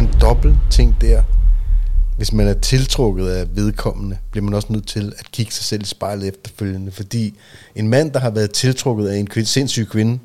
[0.00, 1.22] en dobbelt ting der.
[2.16, 5.82] Hvis man er tiltrukket af vedkommende, bliver man også nødt til at kigge sig selv
[5.82, 7.34] i spejlet efterfølgende, fordi
[7.74, 10.18] en mand, der har været tiltrukket af en kvinde, sindssyg kvinde,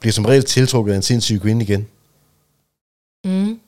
[0.00, 1.86] bliver som regel tiltrukket af en sindssyg kvinde igen.
[3.24, 3.60] Mm.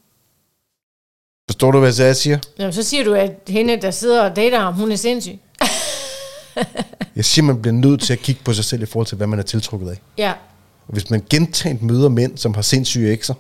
[1.49, 2.39] Forstår du, hvad jeg siger?
[2.59, 5.39] Jamen, så siger du, at hende, der sidder og dater ham, hun er sindssyg.
[7.17, 9.27] Jeg siger, man bliver nødt til at kigge på sig selv i forhold til, hvad
[9.27, 10.01] man er tiltrukket af.
[10.19, 10.33] Ja,
[10.87, 13.35] Og hvis man gentaget møder mænd, som har sindssyge ekser,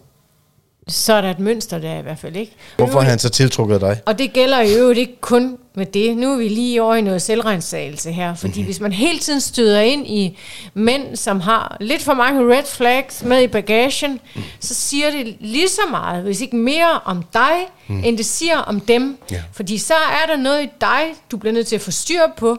[0.90, 2.52] så er der et mønster der i hvert fald, ikke?
[2.76, 4.00] hvorfor er han så tiltrukket af dig?
[4.06, 6.16] Og det gælder jo øvrigt ikke kun med det.
[6.16, 8.34] Nu er vi lige over i noget selvrensagelse her.
[8.34, 8.64] Fordi mm-hmm.
[8.64, 10.38] hvis man hele tiden støder ind i
[10.74, 14.42] mænd, som har lidt for mange red flags med i bagagen, mm.
[14.60, 17.56] så siger det lige så meget, hvis ikke mere om dig,
[17.88, 18.04] mm.
[18.04, 19.18] end det siger om dem.
[19.30, 19.42] Ja.
[19.52, 22.56] Fordi så er der noget i dig, du bliver nødt til at få styr på,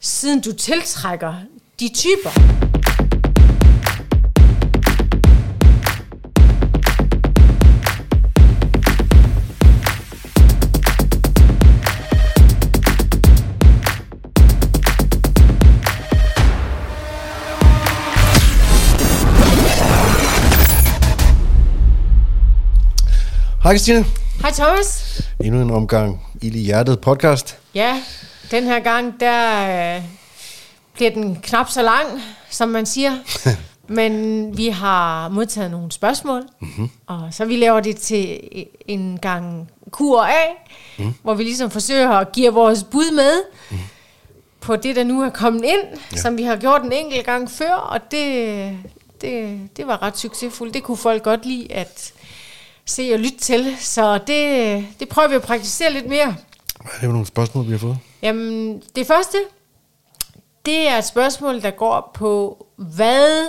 [0.00, 1.34] siden du tiltrækker
[1.80, 2.67] de typer.
[23.68, 24.04] Hej Christine.
[24.40, 25.20] Hej Thomas.
[25.40, 27.58] Endnu en omgang Ild i Hjertet podcast.
[27.74, 28.02] Ja,
[28.50, 30.02] den her gang, der øh,
[30.94, 32.06] bliver den knap så lang,
[32.50, 33.12] som man siger.
[33.88, 36.90] Men vi har modtaget nogle spørgsmål, mm-hmm.
[37.06, 38.40] og så vi laver det til
[38.86, 40.44] en gang Q&A,
[40.98, 41.14] mm.
[41.22, 43.32] hvor vi ligesom forsøger at give vores bud med
[43.70, 43.78] mm.
[44.60, 46.16] på det, der nu er kommet ind, ja.
[46.16, 48.78] som vi har gjort en enkelt gang før, og det,
[49.20, 50.74] det, det var ret succesfuldt.
[50.74, 52.12] Det kunne folk godt lide at
[52.90, 56.26] se og lytte til, så det, det prøver vi at praktisere lidt mere.
[56.82, 57.98] Hvad er det for nogle spørgsmål, vi har fået?
[58.22, 59.38] Jamen, det første,
[60.66, 63.48] det er et spørgsmål, der går på, hvad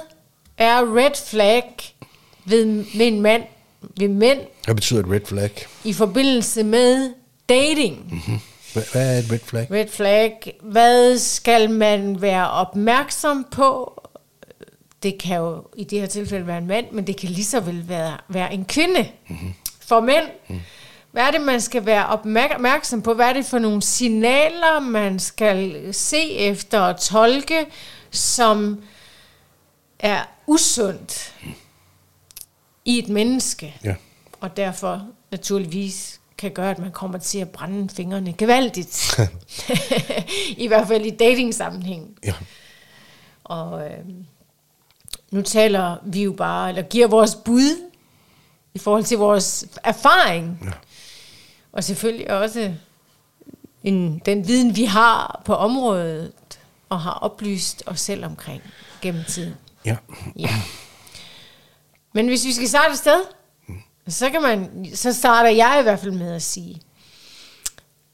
[0.58, 1.64] er red flag
[2.45, 3.44] ved, med en mand,
[4.00, 5.52] ved mænd, Hvad betyder et red flag?
[5.84, 7.14] i forbindelse med
[7.50, 7.98] dating?
[8.12, 8.40] Mm-hmm.
[8.73, 9.67] Hvad, hvad er et red flag?
[9.72, 13.98] Red flag, hvad skal man være opmærksom på?
[15.04, 17.60] Det kan jo i det her tilfælde være en mand, men det kan lige så
[17.60, 19.10] vel være, være en kvinde.
[19.27, 19.54] Mm-hmm.
[19.80, 20.60] For mænd, mm.
[21.11, 23.14] hvad er det, man skal være opmærksom på?
[23.14, 27.65] Hvad er det for nogle signaler, man skal se efter og tolke,
[28.11, 28.83] som
[29.99, 31.36] er usundt
[32.86, 33.76] i et menneske?
[33.83, 33.95] Ja.
[34.39, 39.20] Og derfor naturligvis kan gøre, at man kommer til at brænde fingrene gevaldigt.
[40.58, 42.17] I hvert fald i dating-sammenhæng.
[42.26, 42.33] ja.
[43.43, 43.98] Og øh,
[45.32, 47.90] nu taler vi jo bare, eller giver vores bud
[48.73, 50.60] i forhold til vores erfaring.
[50.66, 50.72] Ja.
[51.72, 52.73] Og selvfølgelig også
[53.84, 56.32] en, den viden, vi har på området,
[56.90, 58.62] og har oplyst os selv omkring
[59.02, 59.56] gennem tiden.
[59.86, 59.98] Ja.
[60.36, 60.62] Ja.
[62.14, 63.22] Men hvis vi skal starte et sted,
[64.08, 66.82] så, kan man, så starter jeg i hvert fald med at sige,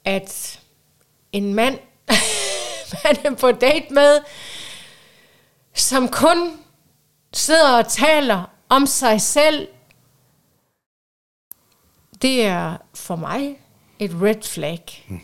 [0.04, 0.60] at
[1.32, 1.78] en mand,
[3.04, 4.20] man er på date med,
[5.74, 6.52] som kun
[7.38, 9.68] sidder og taler om sig selv,
[12.22, 13.60] det er for mig
[13.98, 15.04] et red flag.
[15.08, 15.20] Mm.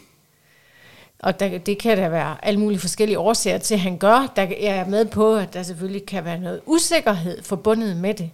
[1.19, 4.33] Og der, det kan der være alle mulige forskellige årsager til, at han gør.
[4.37, 8.31] Der, jeg er med på, at der selvfølgelig kan være noget usikkerhed forbundet med det.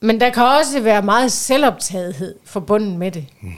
[0.00, 3.26] Men der kan også være meget selvoptagethed forbundet med det.
[3.40, 3.54] Mm.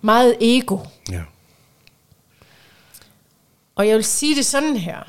[0.00, 0.78] Meget ego.
[1.10, 1.22] ja.
[3.74, 5.02] Og jeg vil sige det sådan her.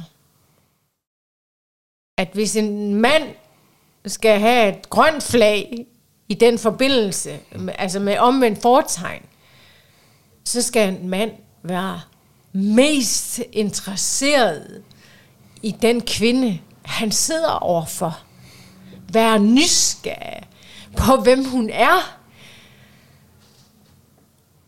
[2.17, 3.23] At hvis en mand
[4.05, 5.85] skal have et grønt flag
[6.29, 7.39] i den forbindelse,
[7.75, 9.21] altså med omvendt fortegn,
[10.43, 11.31] så skal en mand
[11.63, 12.01] være
[12.53, 14.83] mest interesseret
[15.61, 18.19] i den kvinde, han sidder overfor.
[19.13, 20.43] Være nysgerrig
[20.97, 22.19] på, hvem hun er.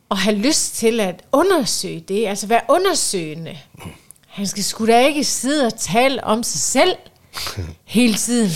[0.09, 3.57] Og have lyst til at undersøge det, altså være undersøgende.
[4.27, 6.97] Han skal sgu da ikke sidde og tale om sig selv
[7.85, 8.51] hele tiden.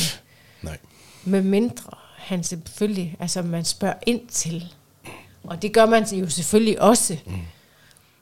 [0.61, 0.77] Nej.
[1.25, 4.73] Med mindre han selvfølgelig, altså man spørger ind til.
[5.43, 7.17] Og det gør man jo selvfølgelig også.
[7.25, 7.31] Mm.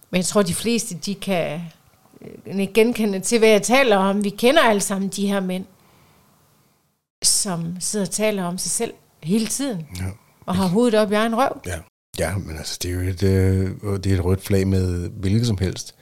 [0.10, 1.62] Men jeg tror, de fleste, de kan
[2.46, 4.24] øh, genkende til, hvad jeg taler om.
[4.24, 5.66] Vi kender alle sammen de her mænd,
[7.24, 8.94] som sidder og taler om sig selv
[9.24, 9.88] hele tiden.
[10.00, 10.06] Ja.
[10.46, 11.62] Og har hovedet op i egen røv.
[11.66, 11.80] Ja.
[12.20, 13.70] Ja, men altså, det er jo et, øh,
[14.04, 15.96] det er et rødt flag med hvilket som helst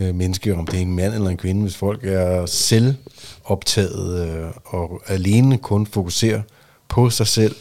[0.00, 4.50] øh, menneske, om det er en mand eller en kvinde, hvis folk er selvoptaget øh,
[4.64, 6.42] og alene kun fokuserer
[6.88, 7.56] på sig selv,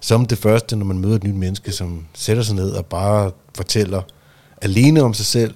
[0.00, 3.30] som det første, når man møder et nyt menneske, som sætter sig ned og bare
[3.54, 4.02] fortæller
[4.62, 5.54] alene om sig selv,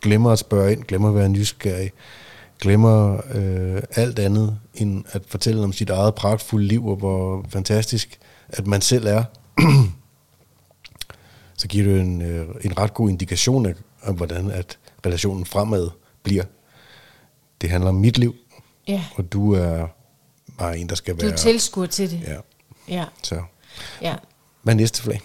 [0.00, 1.92] glemmer at spørge ind, glemmer at være nysgerrig,
[2.60, 8.18] glemmer øh, alt andet, end at fortælle om sit eget pragtfulde liv, og hvor fantastisk,
[8.48, 9.24] at man selv er.
[11.58, 14.78] så giver det en, øh, en ret god indikation af, af, hvordan at
[15.08, 15.90] relationen fremad
[16.22, 16.44] bliver.
[17.60, 18.34] Det handler om mit liv,
[18.88, 19.86] Ja, og du er
[20.58, 21.32] bare en, der skal du være...
[21.32, 22.20] er tilskuer til det.
[22.26, 22.36] Ja,
[22.88, 23.42] Ja, så.
[24.02, 24.14] ja.
[24.62, 25.20] Hvad er næste flag?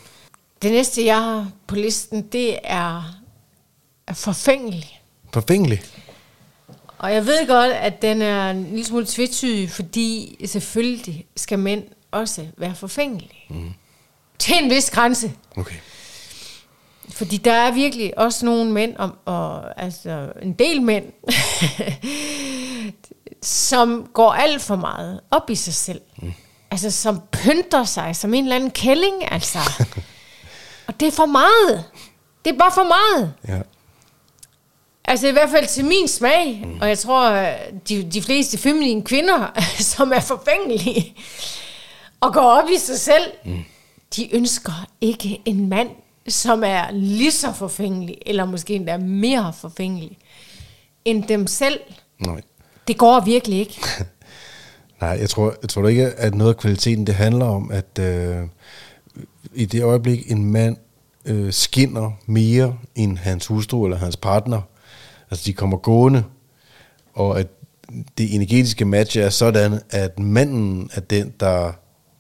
[0.61, 3.19] Det næste, jeg har på listen, det er,
[4.07, 5.01] er forfængelig.
[5.33, 5.81] Forfængelig.
[6.97, 11.83] Og jeg ved godt, at den er en lille smule tvetydig, fordi selvfølgelig skal mænd
[12.11, 13.43] også være forfængelige.
[13.49, 13.73] Mm.
[14.39, 15.31] Til en vis grænse.
[15.57, 15.75] Okay.
[17.09, 21.05] Fordi der er virkelig også nogle mænd, om, og, altså en del mænd,
[23.41, 26.01] som går alt for meget op i sig selv.
[26.21, 26.33] Mm.
[26.71, 29.59] Altså som pynter sig som en eller anden kælling, altså.
[30.87, 31.85] og det er for meget.
[32.45, 33.33] Det er bare for meget.
[33.47, 33.61] Ja.
[35.05, 36.81] Altså i hvert fald til min smag, mm.
[36.81, 37.53] og jeg tror, øh,
[37.89, 39.61] de, de fleste feminine kvinder,
[39.93, 41.15] som er forfængelige
[42.21, 43.63] og går op i sig selv, mm.
[44.15, 45.89] de ønsker ikke en mand,
[46.27, 50.17] som er lige så forfængelig, eller måske endda mere forfængelig,
[51.05, 51.79] end dem selv.
[52.19, 52.41] Nej.
[52.87, 53.81] Det går virkelig ikke.
[55.01, 58.47] Nej, jeg tror, jeg tror ikke, at noget af kvaliteten, det handler om, at øh,
[59.53, 60.77] i det øjeblik, en mand
[61.25, 64.61] øh, skinner mere end hans hustru eller hans partner,
[65.31, 66.23] altså de kommer gående,
[67.13, 67.47] og at
[68.17, 71.71] det energetiske match er sådan, at manden er den, der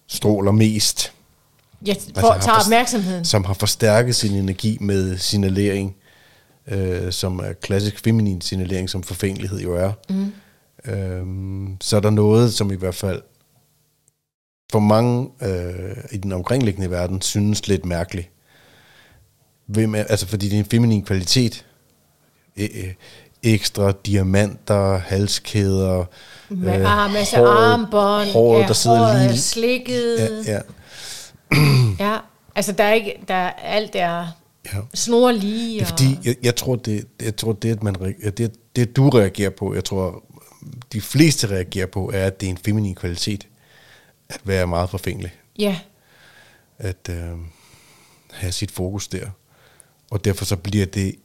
[0.07, 1.13] stråler mest.
[1.85, 3.25] Jeg Altså, får, har tager opmærksomheden.
[3.25, 5.95] Som har forstærket sin energi med signalering,
[6.67, 9.91] øh, som er klassisk feminin signalering, som forfængelighed jo er.
[10.09, 10.31] Mm.
[10.91, 13.21] Øhm, så er der noget, som i hvert fald
[14.71, 18.29] for mange øh, i den omkringliggende verden synes lidt mærkeligt.
[19.67, 21.65] Hvem er, altså fordi det er en feminin kvalitet.
[22.57, 22.93] Øh, øh,
[23.43, 26.05] ekstra diamanter, halskæder,
[26.49, 29.41] Med øh, arm, håret- armbånd, håret, ja, der sidder håret lige...
[29.41, 30.17] slikket.
[30.19, 30.59] Ja, ja,
[31.99, 32.17] Ja,
[32.55, 34.27] altså der er ikke, der er, alt er
[34.73, 34.79] ja.
[34.93, 35.73] snor lige.
[35.73, 37.95] Det er fordi, jeg, jeg tror, det, jeg tror det, at man,
[38.37, 40.23] det, det, du reagerer på, jeg tror,
[40.93, 43.47] de fleste reagerer på, er, at det er en feminin kvalitet,
[44.29, 45.33] at være meget forfængelig.
[45.59, 45.79] Ja,
[46.77, 47.31] At øh,
[48.31, 49.27] have sit fokus der.
[50.11, 51.15] Og derfor så bliver det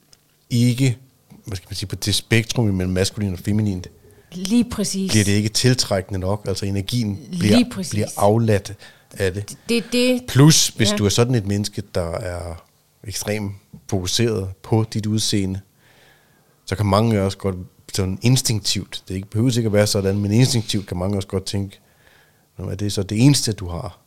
[0.50, 0.98] ikke,
[1.44, 3.86] hvad skal man sige, på det spektrum mellem maskulin og feminint,
[4.32, 5.10] lige præcis.
[5.10, 6.44] bliver det ikke tiltrækkende nok.
[6.48, 8.74] Altså energien bliver, bliver afladt
[9.16, 9.56] af det.
[9.68, 10.96] Det, det, Plus, hvis Ja.
[10.96, 12.64] du er sådan et menneske, der er
[13.04, 13.52] ekstremt
[13.90, 15.60] fokuseret på dit udseende,
[16.64, 17.56] så kan mange også godt
[17.94, 21.44] sådan instinktivt, det ikke, behøver ikke at være sådan, men instinktivt kan mange også godt
[21.44, 21.78] tænke,
[22.58, 23.98] "Nå, er det så det eneste, du har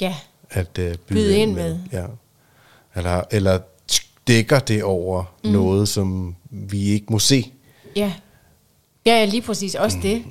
[0.00, 0.16] ja,
[0.50, 1.78] at uh, byde, Byde ind med.
[1.92, 2.04] Ja.
[2.96, 3.58] Eller, eller
[4.26, 5.50] dækker det over mm.
[5.50, 7.52] noget, som vi ikke må se.
[7.96, 8.12] ja.
[9.06, 9.74] Ja, lige præcis.
[9.74, 10.24] Også Mm, det.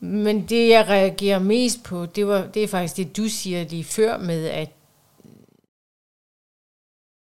[0.00, 3.84] Men det, jeg reagerer mest på, det, var, det er faktisk det, du siger lige
[3.84, 4.68] før med, at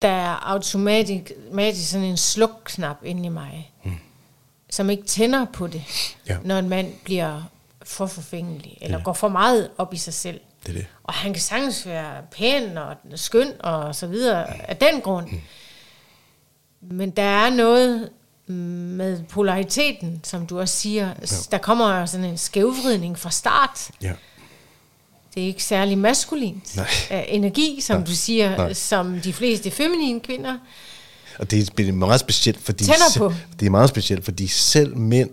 [0.02, 3.92] der er automatisk, automatisk sådan en slukknap inde i mig, mm.
[4.70, 5.84] som ikke tænder på det,
[6.28, 6.38] Ja.
[6.44, 7.44] når en mand bliver
[7.84, 9.04] for forfængelig, eller Ja.
[9.04, 10.40] går for meget op i sig selv.
[10.64, 10.88] Det er det.
[11.04, 15.30] Og han kan sagtens være pæn og skøn og så videre af den grund.
[16.82, 18.10] Men der er noget
[18.52, 21.08] med polariteten, som du også siger.
[21.08, 21.36] Ja.
[21.52, 23.90] Der kommer jo sådan en skævvridning fra start.
[24.02, 24.12] Ja.
[25.36, 26.88] Det er ikke særlig maskulint Nej.
[27.10, 28.06] af energi, som Nej.
[28.06, 28.74] du siger, Nej.
[28.74, 30.58] som de fleste feminine kvinder.
[31.40, 32.84] Og det er- meget specielt, fordi
[33.18, 33.34] på.
[33.60, 35.30] det er meget specielt, fordi selv mænd,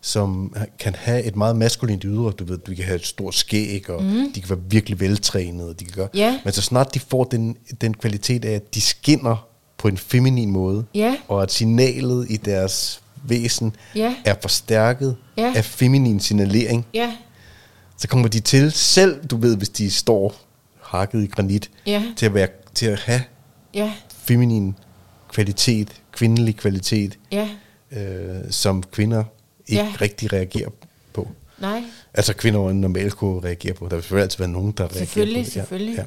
[0.00, 3.90] som kan have et meget maskulint ydre, du ved, de kan have et stort skæg,
[3.90, 4.32] og mm.
[4.32, 6.08] de kan være virkelig veltrænede, de kan gøre.
[6.14, 6.40] Ja.
[6.44, 9.47] Men så snart de får den, den kvalitet af, at de skinner
[9.78, 11.16] på en feminin måde, Ja.
[11.28, 14.14] og at signalet i deres væsen Ja.
[14.24, 15.52] er forstærket Ja.
[15.56, 17.12] af feminin signalering, Ja,
[17.96, 20.34] så kommer de til selv, du ved, hvis de står
[20.82, 22.04] hakket i granit, Ja.
[22.16, 23.22] til, at være, til at have
[23.74, 23.92] ja,
[24.22, 24.74] feminin
[25.32, 27.48] kvalitet, kvindelig kvalitet, ja,
[27.92, 29.24] øh, som kvinder
[29.66, 29.92] ikke Ja.
[30.00, 30.70] rigtig reagerer
[31.12, 31.28] på.
[31.58, 31.82] nej.
[32.14, 33.88] Altså kvinder normalt kunne reagere på.
[33.88, 35.52] Der vil selvfølgelig altid være nogen, der reagerer Selvfølgelig, på det.
[35.52, 35.96] selvfølgelig.
[35.96, 36.02] Ja.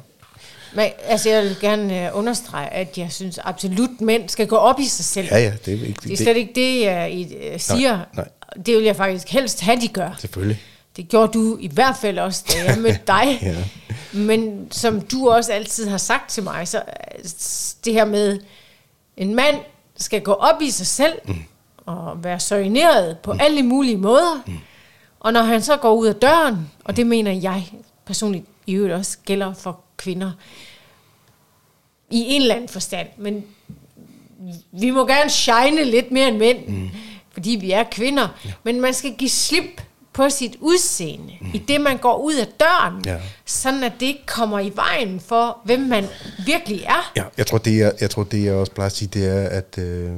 [0.74, 4.80] Men altså, jeg vil gerne uh, understrege, at jeg synes absolut, mænd skal gå op
[4.80, 5.28] i sig selv.
[5.30, 8.00] Ja, ja, det er ikke Det er slet ikke det, jeg uh, siger.
[8.14, 8.28] nej.
[8.66, 10.10] Det vil jeg faktisk helst have, de gør.
[10.18, 10.60] Selvfølgelig.
[10.96, 13.38] Det gjorde du i hvert fald også, da jeg mødte dig.
[13.42, 13.56] Ja.
[14.12, 17.24] Men som du også altid har sagt til mig, så øh,
[17.84, 18.40] det her med,
[19.16, 19.56] en mand
[19.96, 21.34] skal gå op i sig selv, mm.
[21.86, 23.38] og være soigneret på mm.
[23.42, 24.42] alle mulige måder.
[24.46, 24.58] Mm.
[25.20, 27.64] Og når han så går ud af døren, og det mener jeg
[28.06, 30.32] personligt i øvrigt også gælder for kvinder,
[32.10, 33.44] i en eller anden forstand, men
[34.72, 36.88] vi må gerne shine lidt mere end mænd, mm.
[37.32, 38.28] fordi vi er kvinder.
[38.44, 38.52] Ja.
[38.64, 39.82] Men man skal give slip
[40.12, 41.50] på sit udseende, mm.
[41.54, 43.16] i det man går ud af døren, Ja.
[43.46, 46.04] sådan at det ikke kommer i vejen for, hvem man
[46.46, 47.12] virkelig er.
[47.16, 49.48] Ja, jeg tror, det er, jeg tror, det jeg også plejer at sige, det er,
[49.48, 50.10] at øh,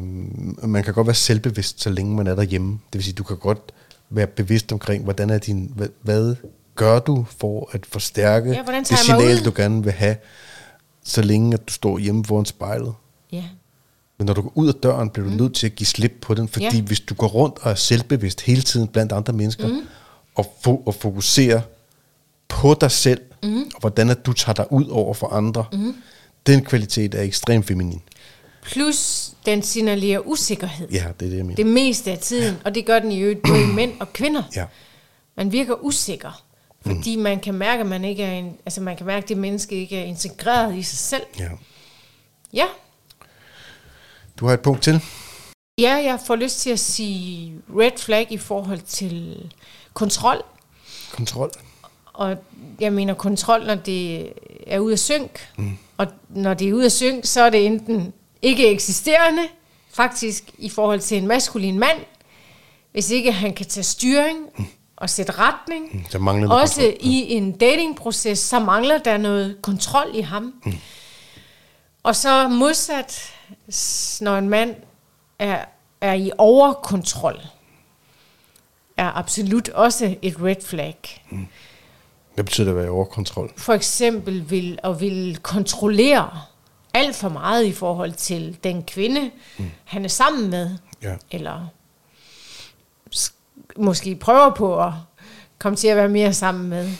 [0.69, 2.71] man kan godt være selvbevidst, så længe man er derhjemme.
[2.73, 3.73] Det vil sige, du kan godt
[4.11, 6.35] være bevidst omkring, hvordan er din, hvad, hvad
[6.75, 10.17] gør du for at forstærke Ja, det signal, du gerne vil have,
[11.05, 12.95] så længe at du står hjemme foran spejlet.
[13.33, 13.45] Ja.
[14.19, 15.41] Men når du går ud af døren, bliver du mm.
[15.41, 16.71] nødt til at give slip på den, fordi Ja.
[16.75, 16.83] ja.
[16.83, 19.81] hvis du går rundt og er selvbevidst hele tiden blandt andre mennesker, mm.
[20.35, 21.61] og, fo- og fokuserer
[22.49, 23.63] på dig selv, mm.
[23.75, 25.95] og hvordan at du tager dig ud over for andre, mm.
[26.47, 28.03] den kvalitet er ekstremt feminin.
[28.63, 30.89] Plus, den signalerer usikkerhed.
[30.91, 31.57] Ja, det er det, jeg mener.
[31.57, 34.43] Det meste af tiden, og det gør den i øvrigt både mænd og kvinder.
[34.57, 34.65] Ja.
[35.37, 36.43] Man virker usikker,
[36.87, 39.37] fordi man kan mærke, at man ikke er en, altså man kan mærke, at det
[39.37, 41.23] menneske ikke er integreret i sig selv.
[41.39, 41.49] ja.
[42.53, 42.67] Ja,
[44.41, 45.01] Du har et punkt til?
[45.79, 49.51] ja jeg får lyst til at sige red flag i forhold til
[49.95, 50.43] kontrol.
[51.13, 51.51] Kontrol.
[52.13, 52.37] Og
[52.81, 54.33] jeg mener kontrol, når det
[54.67, 55.49] er ude af synk.
[55.57, 55.79] Mm.
[55.97, 58.13] Og når det er ude af synk, så er det enten
[58.43, 59.43] ikke eksisterende,
[59.91, 61.99] faktisk i forhold til en maskulin mand,
[62.93, 64.39] hvis ikke han kan tage styring
[64.97, 65.97] og sætte retning.
[65.97, 66.99] Mm, Der mangler noget Også kontrol.
[67.01, 70.55] i en datingproces, så mangler der noget kontrol i ham.
[70.65, 70.73] Mm.
[72.03, 73.33] Og så modsat,
[74.21, 74.75] når en mand
[75.39, 75.65] er,
[76.01, 77.41] er i overkontrol,
[78.97, 80.97] er absolut også et red flag.
[82.35, 83.53] Hvad betyder det at være i overkontrol?
[83.57, 86.41] For eksempel vil og vil kontrollere
[86.95, 89.71] alt for meget i forhold til den kvinde, mm.
[89.85, 90.71] han er sammen med,
[91.03, 91.15] Ja.
[91.31, 91.67] eller
[93.77, 94.93] måske prøver på at
[95.59, 96.91] komme til at være mere sammen med,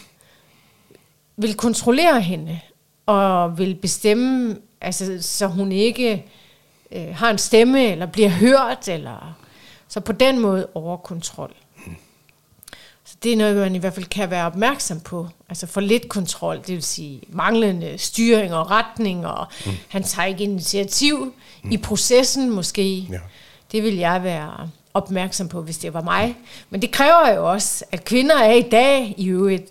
[1.37, 2.61] vil kontrollere hende,
[3.07, 6.25] og vil bestemme, altså, så hun ikke
[6.93, 9.37] øh, har en stemme, eller bliver hørt, eller
[9.89, 11.55] så på den måde overkontrol.
[13.05, 15.29] Så det er noget, man i hvert fald kan være opmærksom på.
[15.49, 19.73] Altså for lidt kontrol, det vil sige manglende styring og retning, og mm.
[19.89, 21.71] han tager ikke initiativ mm.
[21.71, 22.97] i processen måske.
[22.99, 23.19] Ja.
[23.73, 26.37] Det vil jeg være opmærksom på, hvis det var mig.
[26.71, 29.71] Men det kræver jo også, at kvinder er i dag i øvrigt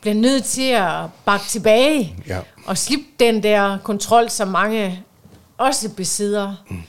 [0.00, 2.40] bliver nødt til at bakke tilbage Ja.
[2.66, 5.02] og slippe den der kontrol, som mange
[5.58, 6.82] også besidder, mm.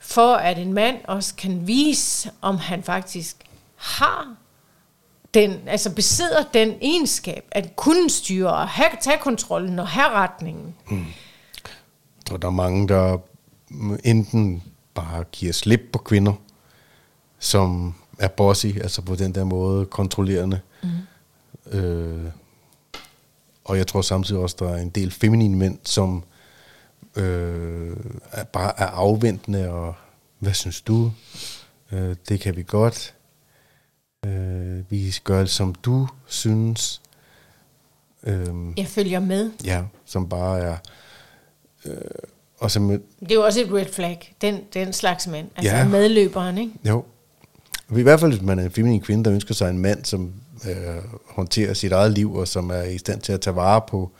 [0.00, 3.36] for at en mand også kan vise, om han faktisk
[3.76, 4.34] har
[5.34, 10.74] den, altså besidder den egenskab at kunne styre og have, tage kontrollen og have retningen.
[10.90, 10.98] Jeg
[12.26, 13.16] tror, der er mange, der
[13.70, 14.62] mm, enten
[14.94, 16.32] bare giver slip på kvinder,
[17.38, 20.60] som er bossy, altså på den der måde kontrollerende.
[20.82, 21.78] Mm.
[21.78, 22.24] Øh,
[23.64, 26.24] og jeg tror samtidig også, der er en del feminine mænd, som
[27.16, 27.96] øh,
[28.32, 29.94] er bare er afventende, og
[30.38, 31.12] hvad synes du?
[31.92, 33.14] Øh, det kan vi godt.
[34.26, 37.00] Øh, vi gør det, som du synes.
[38.22, 39.50] Øh, Jeg følger med.
[39.64, 40.76] ja, som bare er...
[41.84, 41.94] Øh,
[42.58, 42.88] og som,
[43.20, 45.48] Det er jo også et red flag, den, den slags mænd.
[45.56, 45.88] Altså Ja.
[45.88, 46.72] medløberen, ikke?
[46.88, 47.04] Jo.
[47.96, 50.32] I hvert fald, hvis man er en feminin kvinde, der ønsker sig en mand, som
[50.68, 54.10] øh, håndterer sit eget liv, og som er i stand til at tage vare på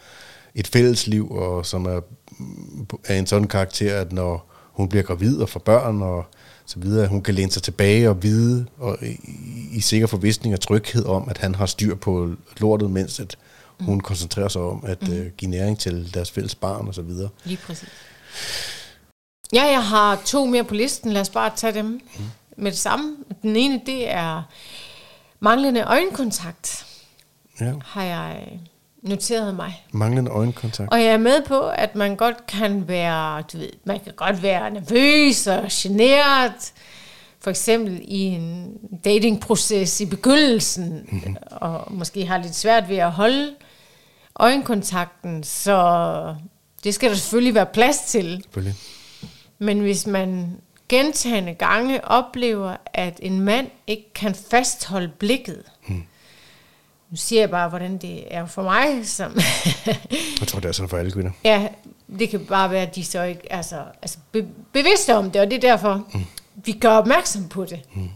[0.55, 2.01] et fælles liv, og som er,
[2.39, 6.25] mm, er en sådan karakter, at når hun bliver gravid og får børn og
[6.67, 9.17] så videre, hun kan læne sig tilbage og vide, og i,
[9.73, 13.37] i sikker forvisning og tryghed om, at han har styr på lortet, mens at
[13.81, 17.29] hun koncentrerer sig om at øh, give næring til deres fælles barn og så videre.
[17.45, 17.89] Lige præcis.
[19.53, 21.13] Ja, jeg har to mere på listen.
[21.13, 22.25] Lad os bare tage dem mm.
[22.59, 23.17] Med det samme.
[23.43, 24.43] Den ene, det er
[25.41, 26.87] manglende øjenkontakt,
[27.61, 27.73] Ja.
[27.85, 28.61] har jeg
[29.03, 29.85] noteret mig.
[29.93, 30.93] Manglende øjenkontakt.
[30.93, 34.43] Og jeg er med på, at man godt kan være, du ved, man kan godt
[34.43, 36.73] være nervøs og generet,
[37.41, 38.73] for eksempel i en
[39.05, 41.37] datingproces i begyndelsen, mm-hmm.
[41.51, 43.55] og måske har lidt svært ved at holde
[44.37, 46.35] øjenkontakten, så
[46.85, 48.41] det skal der selvfølgelig være plads til.
[48.43, 48.75] Selvfølgelig.
[49.59, 50.57] Men hvis man
[50.89, 56.05] gentagende gange oplever, at en mand ikke kan fastholde blikket, hmm.
[57.11, 59.37] nu siger jeg bare, hvordan det er for mig, som
[60.41, 61.31] Jeg tror, det er sådan for alle kvinder.
[61.45, 61.69] Ja,
[62.19, 65.51] det kan bare være, at de så ikke altså, altså be, bevidste om det, og
[65.51, 66.25] det er derfor, mm.
[66.55, 67.81] vi gør opmærksom på det.
[67.95, 68.11] Mm.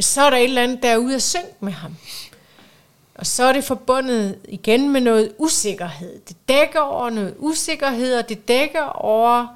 [0.00, 1.96] Så er der et eller andet, der er ude af synk med ham.
[3.14, 6.20] Og så er det forbundet igen med noget usikkerhed.
[6.28, 9.46] Det dækker over noget usikkerhed, og det dækker over...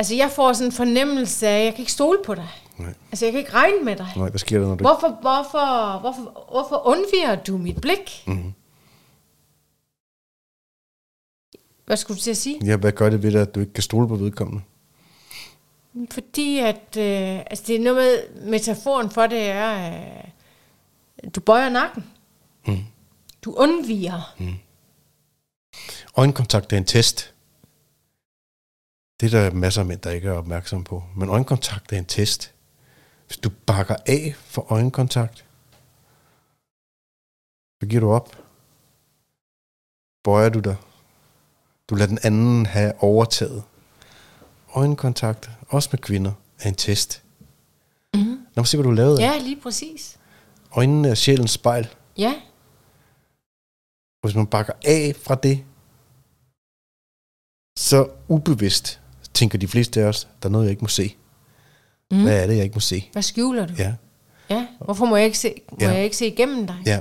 [0.00, 2.48] Altså, jeg får sådan en fornemmelse af, at jeg kan ikke stole på dig.
[2.78, 2.94] Nej.
[3.10, 4.12] Altså, jeg kan ikke regne med dig.
[4.16, 4.84] Nej, hvad sker der, når du...
[4.84, 8.22] Hvorfor, hvorfor, hvorfor, hvorfor undviger du mit blik?
[8.26, 8.52] Mhm.
[11.86, 12.60] Hvad skulle du til at sige?
[12.64, 14.62] Ja, hvad gør det ved dig, at du ikke kan stole på vedkommende?
[16.10, 17.96] Fordi at, øh, altså det er noget
[18.34, 19.92] med, metaforen for det er,
[21.24, 22.04] øh, du bøjer nakken.
[22.66, 22.78] Mm.
[23.44, 24.34] Du undviger.
[24.38, 24.54] Mm.
[26.16, 27.34] Øjenkontakt er en test.
[29.20, 31.04] Det er der masser af mænd, der ikke er opmærksom på.
[31.16, 32.54] Men øjenkontakt er en test.
[33.26, 35.44] Hvis du bakker af for øjenkontakt,
[37.80, 38.36] så giver du op.
[40.24, 40.76] Bøjer du dig.
[41.88, 43.62] Du lader den anden have overtaget.
[44.74, 47.22] Øjenkontakt, også med kvinder, er en test.
[48.14, 48.30] Mm-hmm.
[48.30, 49.22] Lad mig se, hvad du lavede.
[49.22, 50.18] Ja, lige præcis.
[50.72, 51.94] Øjnene er sjælens spejl.
[52.16, 52.42] Ja.
[54.20, 55.64] Hvis man bakker af fra det,
[57.76, 59.00] så ubevidst
[59.34, 61.14] tænker de fleste af os, der er noget, jeg ikke må se.
[62.10, 62.22] Mm.
[62.22, 63.08] Hvad er det, jeg ikke må se?
[63.12, 63.72] Hvad skjuler du?
[63.78, 63.92] Ja.
[64.50, 65.90] Ja, hvorfor må jeg ikke se, må Ja.
[65.90, 66.76] jeg ikke se igennem dig?
[66.86, 67.00] ja.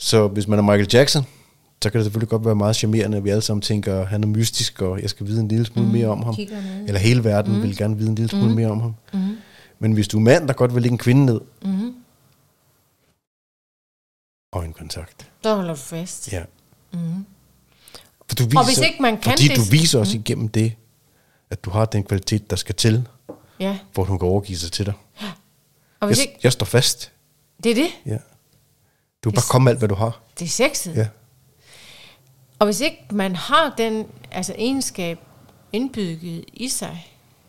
[0.00, 1.22] Så hvis man er Michael Jackson,
[1.82, 4.22] så kan det selvfølgelig godt være meget charmerende, at vi alle sammen tænker, at han
[4.22, 6.34] er mystisk, og jeg skal vide en lille smule mm, mere om ham.
[6.86, 7.62] Eller hele verden mm.
[7.62, 8.54] vil gerne vide en lille smule mm.
[8.54, 8.94] mere om ham.
[9.12, 9.36] Mm.
[9.78, 11.94] Men hvis du er mand, der godt vil lægge en kvinde ned, Mm-hmm.
[14.52, 15.30] øjenkontakt.
[15.44, 16.32] Der holder du fast.
[16.32, 16.42] Ja.
[16.92, 16.98] Mm.
[18.28, 20.72] For du viser, Og hvis ikke man kan fordi det- du viser også igennem det,
[21.50, 23.08] at du har den kvalitet, der skal til,
[23.60, 23.78] Ja.
[23.92, 24.94] for at hun kan overgive sig til dig.
[26.00, 27.12] Og hvis Jeg, ikke, jeg står fast.
[27.64, 27.88] det er det.
[28.06, 28.16] Ja.
[29.24, 30.20] Du kan bare komme med alt, hvad du har.
[30.38, 30.96] Det er sexet.
[30.96, 31.08] Ja.
[32.58, 35.18] Og hvis ikke man har den altså egenskab
[35.72, 37.06] indbygget i sig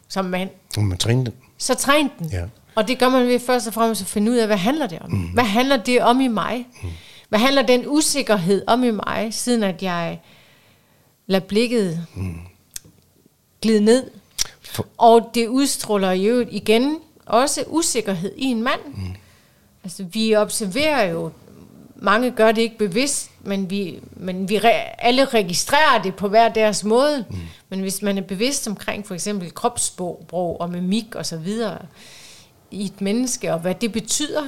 [0.07, 1.33] som mand, man træne den.
[1.57, 2.27] så træn den.
[2.31, 2.45] Ja.
[2.75, 4.99] Og det gør man ved først og fremmest at finde ud af, hvad handler det
[4.99, 5.11] om?
[5.11, 5.27] Mm.
[5.33, 6.65] Hvad handler det om i mig?
[6.83, 6.89] Mm.
[7.29, 10.21] Hvad handler den usikkerhed om i mig, siden at jeg
[11.27, 12.35] lader blikket mm.
[13.61, 14.03] Glide ned?
[14.61, 18.79] For- Og det udstråler jo igen også usikkerhed i en mand.
[18.85, 19.15] Mm.
[19.83, 21.31] Altså, vi observerer jo,
[21.95, 26.49] mange gør det ikke bevidst, men vi, men vi re, alle registrerer det på hver
[26.49, 27.25] deres måde.
[27.29, 27.37] Mm.
[27.69, 31.77] Men hvis man er bevidst omkring for eksempel kropssprog og mimik og så videre
[32.71, 34.43] i et menneske, og hvad det betyder,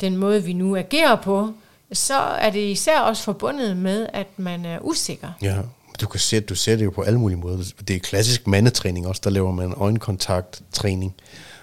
[0.00, 1.52] den måde vi nu agerer på,
[1.92, 5.28] så er det især også forbundet med, at man er usikker.
[5.42, 5.56] Ja,
[6.00, 7.72] du kan se, du ser det jo på alle mulige måder.
[7.88, 11.14] Det er klassisk mandetræning også, der laver man øjenkontakttræning.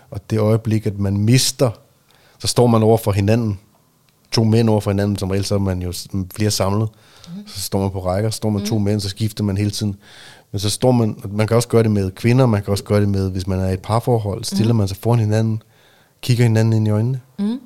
[0.09, 1.71] Og det øjeblik, at man mister,
[2.39, 3.59] så står man over for hinanden.
[4.31, 5.93] To mænd over for hinanden, som ellers er man jo
[6.35, 6.89] flere samlet.
[7.47, 9.95] Så står man på rækker, står man to mænd, så skifter man hele tiden.
[10.51, 13.01] Men så står man, man kan også gøre det med kvinder, man kan også gøre
[13.01, 15.63] det med, hvis man er i et parforhold, stiller man sig foran hinanden,
[16.21, 17.21] kigger hinanden ind i øjnene.
[17.39, 17.59] Mm.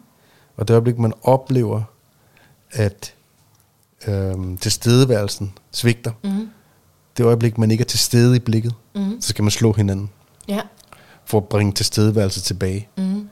[0.57, 1.81] Og det øjeblik, man oplever,
[2.71, 3.13] at
[4.07, 6.49] øhm, tilstedeværelsen svigter, mm.
[7.17, 9.21] Det øjeblik, man ikke er til stede i blikket, mm.
[9.21, 10.09] så skal man slå hinanden
[10.47, 10.61] Ja.
[11.25, 12.89] for at bringe tilstedeværelse tilbage.
[12.97, 13.29] Mm.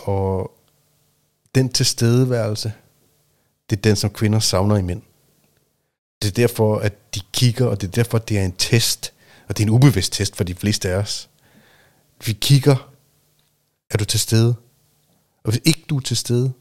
[0.00, 0.52] Og
[1.54, 2.72] den tilstedeværelse,
[3.70, 5.02] det er den, som kvinder savner i mænd.
[6.22, 9.12] Det er derfor, at de kigger, og det er derfor, at det er en test,
[9.48, 11.28] og det er en ubevidst test for de fleste af os.
[12.26, 12.90] Vi kigger,
[13.90, 14.54] er du til stede?
[15.44, 16.52] Og hvis ikke du er til stede,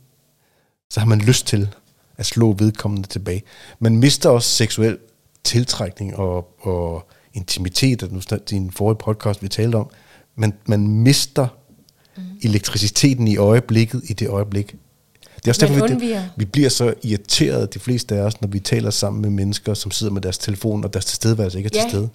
[0.90, 1.76] så har man lyst til
[2.20, 3.44] at slå vedkommende tilbage.
[3.80, 4.98] Man mister også seksuel
[5.44, 9.90] tiltrækning og, og intimitet, og nu i en forrige podcast, vi talte om.
[10.36, 11.48] Men man mister
[12.18, 12.24] mm.
[12.42, 14.76] elektriciteten i øjeblikket i det øjeblik.
[15.36, 16.24] Det er også Man derfor, vi, undviger.
[16.38, 19.92] vi bliver så irriteret, de fleste af os, når vi taler sammen med mennesker, som
[19.92, 21.82] sidder med deres telefon, og deres tilstedeværelse ikke er Ja.
[21.84, 22.10] til stede.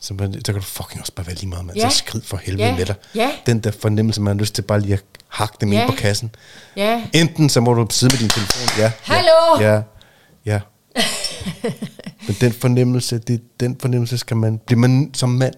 [0.00, 1.78] Så, man, så kan du fucking også bare være lige meget, mand.
[1.78, 1.88] Ja.
[1.90, 2.76] Så skrid for helvede Ja.
[2.76, 2.94] med dig.
[3.14, 3.30] Ja.
[3.46, 5.80] Den der fornemmelse, man har lyst til bare lige at hakke dem Ja.
[5.82, 6.30] ind på kassen.
[6.76, 7.04] Ja.
[7.12, 8.92] Enten så må du sidde med din telefon, ja.
[9.02, 9.60] Hallo?
[9.60, 9.82] Ja,
[10.44, 10.60] ja.
[12.26, 15.54] Men den fornemmelse, det, den fornemmelse skal man, bliver man som mand,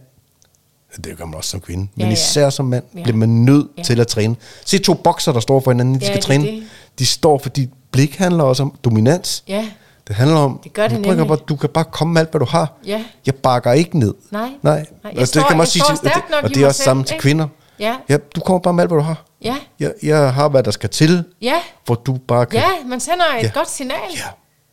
[1.05, 2.12] det gør man også som kvinde, men Ja, ja.
[2.12, 3.03] især som mand, Ja.
[3.03, 3.83] bliver man nødt Ja.
[3.83, 4.37] til at træne.
[4.64, 6.46] Se to bokser, der står for hinanden, de Ja, skal det træne.
[6.46, 6.62] det.
[6.98, 9.44] De står, fordi blik handler også om dominans.
[9.48, 9.68] Ja.
[10.11, 12.38] Det handler om, Det gør det du, bare, du kan bare komme med alt, hvad
[12.38, 12.73] du har.
[12.87, 13.05] Ja.
[13.27, 14.14] Jeg bakker ikke ned.
[14.31, 14.49] Nej.
[14.62, 14.75] Nej.
[15.03, 16.66] Nej, jeg og står- det kan man også sige til, og det, og det er
[16.66, 17.23] også selv, sammen til ikke?
[17.23, 17.46] kvinder.
[17.79, 17.96] Ja.
[18.09, 18.16] ja.
[18.37, 19.25] du kommer bare med alt, hvad du har.
[19.44, 19.57] Ja.
[19.81, 21.55] Jeg, jeg har, hvad der skal til, Ja.
[21.85, 22.61] hvor du bare kan...
[22.61, 23.51] Ja, man sender et Ja.
[23.55, 23.96] godt signal.
[24.16, 24.20] Ja.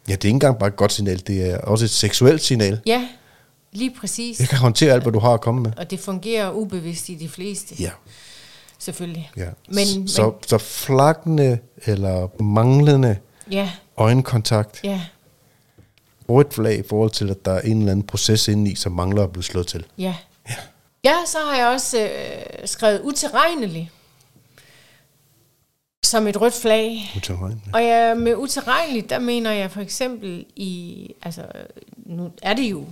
[0.07, 2.79] ja, det er ikke engang bare et godt signal, det er også et seksuelt signal.
[2.85, 3.07] Ja,
[3.71, 4.39] lige præcis.
[4.39, 5.71] Jeg kan håndtere alt, hvad du har at komme med.
[5.77, 7.89] Og det fungerer ubevidst i de fleste, Ja.
[8.79, 9.31] selvfølgelig.
[9.37, 9.45] ja.
[9.69, 13.17] Men, så, men, så flakkende eller manglende
[13.51, 15.01] ja, øjenkontakt, ja,
[16.29, 18.91] rødt flag i forhold til, at der er en eller anden proces inde i, som
[18.91, 19.85] mangler at blive slået til.
[19.97, 20.15] ja.
[21.03, 23.91] Ja, så har jeg også øh, skrevet utilregnelig
[26.03, 27.11] som et rødt flag.
[27.17, 27.63] Utilregnelig.
[27.73, 31.41] Og ja, med utilregnelig, der mener jeg for eksempel i, altså
[31.95, 32.85] nu er det jo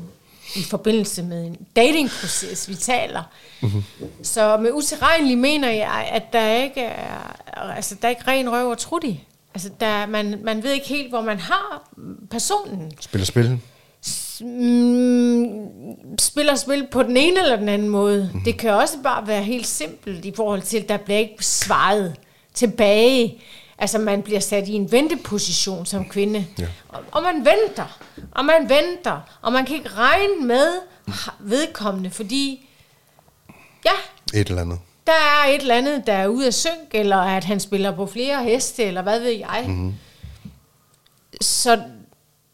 [0.56, 3.24] i forbindelse med en datingproces, vi taler.
[3.62, 3.84] Mm-hmm.
[4.24, 8.70] Så med utilregnelig mener jeg, at der ikke er, altså der er ikke ren røv
[8.70, 9.24] og trut i.
[9.56, 11.90] Altså der, man, man ved ikke helt, hvor man har
[12.32, 12.92] personen.
[13.00, 13.60] Spiller spil.
[14.42, 15.70] mm,
[16.20, 18.30] spiller spil på den ene eller den anden måde.
[18.34, 18.42] Mm.
[18.42, 22.16] Det kan også bare være helt simpelt i forhold til, at der bliver ikke svaret
[22.54, 23.42] tilbage.
[23.78, 26.46] Altså man bliver sat i en venteposition som kvinde.
[26.60, 26.68] Ja.
[26.90, 28.00] Og, og man venter,
[28.32, 30.68] og man venter, og man kan ikke regne med
[31.40, 32.70] vedkommende, fordi
[33.86, 33.92] ja,
[34.40, 34.80] Et eller andet.
[35.08, 38.06] Der er et eller andet, der er ude af synk, eller at han spiller på
[38.06, 39.66] flere heste, eller hvad ved jeg.
[39.68, 39.94] Mm.
[41.42, 41.82] Så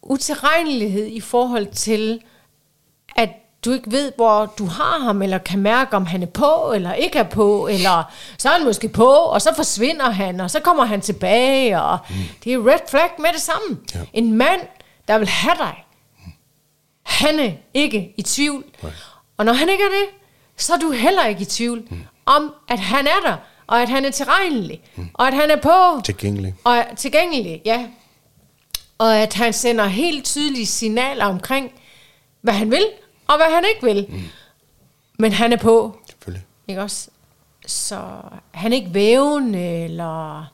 [0.02, 2.22] utilregnelighed i forhold til,
[3.16, 3.30] at
[3.64, 6.94] du ikke ved, hvor du har ham, eller kan mærke, om han er på, eller
[6.94, 10.60] ikke er på, eller så er han måske på, og så forsvinder han, og så
[10.60, 12.16] kommer han tilbage, og mm.
[12.44, 13.78] det er red flag med det samme.
[13.94, 14.00] Ja.
[14.12, 14.60] En mand,
[15.08, 15.84] der vil have dig,
[17.02, 18.64] han er ikke i tvivl.
[18.82, 18.92] Nej.
[19.36, 20.08] Og når han ikke er det,
[20.56, 22.00] så er du heller ikke i tvivl mm.
[22.26, 25.08] Om, at han er der, og at han er tilregnelig, mm.
[25.14, 26.54] og at han er på, Tilgængelig.
[26.64, 27.86] og tilgængelig, ja.
[28.98, 31.72] Og at han sender helt tydelige signaler omkring,
[32.40, 32.84] hvad han vil,
[33.28, 34.06] og hvad han ikke vil.
[34.08, 34.22] Mm.
[35.18, 36.46] Men han er på, Selvfølgelig.
[36.68, 37.08] ikke også?
[37.66, 38.00] Så
[38.50, 40.51] han er ikke vævende, eller...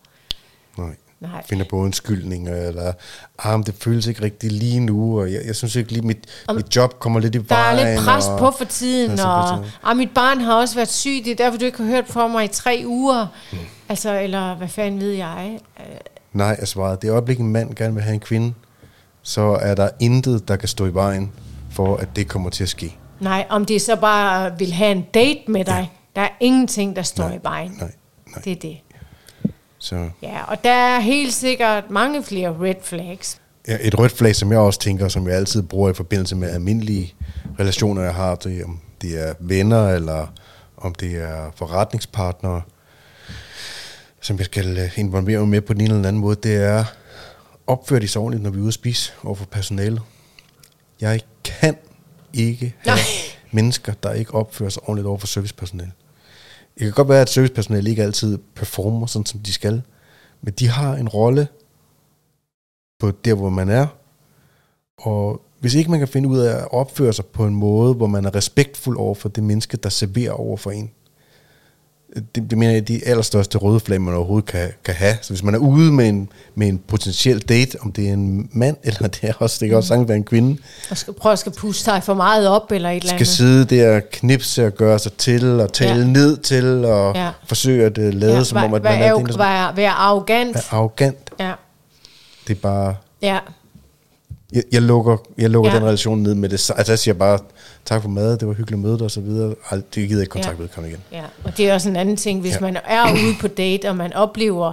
[1.21, 1.47] Nej.
[1.49, 2.93] Finder på undskyldninger, eller
[3.39, 6.19] ah, men det føles ikke rigtigt lige nu, og jeg, jeg synes ikke lige, mit,
[6.55, 7.95] mit job kommer lidt i Der er vejen.
[7.97, 9.71] lidt pres og, på for tiden, og for tiden.
[9.85, 12.27] ah, mit barn har også været syg, det er derfor, du ikke har hørt fra
[12.29, 13.27] mig i tre uger.
[13.53, 13.59] Mm.
[13.89, 15.59] Altså, eller hvad fanden ved jeg?
[16.33, 17.03] Nej, er svaret.
[17.03, 18.55] Det øjeblik, en mand gerne vil have en kvinde,
[19.23, 21.33] så er der intet, der kan stå i vejen
[21.71, 22.97] for, at det kommer til at ske.
[23.21, 26.21] Nej, om det så bare vil have en date med dig, ja.
[26.21, 27.73] der er ingenting, der står Nej, i vejen.
[27.79, 27.91] nej,
[28.27, 28.43] nej.
[28.45, 28.77] Det er det.
[29.79, 33.41] Så Ja, og der er helt sikkert mange flere red flags.
[33.69, 36.51] ja, et rødt flag, som jeg også tænker, som jeg altid bruger i forbindelse med
[36.51, 37.15] almindelige
[37.61, 40.27] relationer, jeg har, det, om det er venner, eller
[40.77, 42.63] om det er forretningspartnere,
[44.21, 46.85] som jeg skal øh, involvere mig med på den ene eller anden måde, det er
[47.67, 50.01] opfør de sig ordentligt, når vi er ude at spise overfor personalet.
[51.01, 51.77] Jeg kan
[52.35, 53.05] ikke have Nej.
[53.51, 55.93] mennesker, der ikke opfører sig ordentligt over for servicepersonale.
[56.79, 59.83] Det kan godt være, at servicepersonale ikke altid performer sådan, som de skal,
[60.43, 61.49] men de har en rolle
[63.01, 63.87] på der, hvor man er.
[64.99, 68.07] Og hvis ikke man kan finde ud af at opføre sig på en måde, hvor
[68.07, 70.91] man er respektfuld over for det menneske, der serverer over for en,
[72.35, 75.15] det, det mener jeg de allerstørste røde flag, man overhovedet kan, kan have.
[75.23, 78.49] Så hvis man er ude med en, med en potentiel date, om det er en
[78.53, 80.57] mand, eller det er også, det kan også sagtens være en kvinde,
[80.91, 83.29] Og skal prøve at skal puste dig for meget op, eller et eller skal andet.
[83.29, 86.07] sidde der, knipse og gøre sig til, og tale Ja.
[86.07, 87.31] ned til, og Ja.
[87.47, 89.91] forsøge at uh, lade ja, som om, at være, man er, det, der være, være
[89.91, 90.57] arrogant.
[90.57, 91.31] er arrogant.
[91.41, 91.53] Ja.
[92.49, 92.95] Det er bare...
[93.23, 93.39] ja.
[94.53, 95.77] Jeg, jeg lukker, jeg lukker Ja.
[95.77, 96.71] den relation ned med det.
[96.77, 97.39] Altså jeg siger bare,
[97.89, 99.55] tak for mad, det var hyggeligt møde og så videre.
[99.71, 100.59] Ej, det gider ikke kontakt Ja.
[100.59, 100.63] ja.
[100.63, 101.05] vedkommende igen.
[101.13, 102.61] Ja, og det er også en anden ting, hvis ja.
[102.61, 104.73] Man er ude på date, og man oplever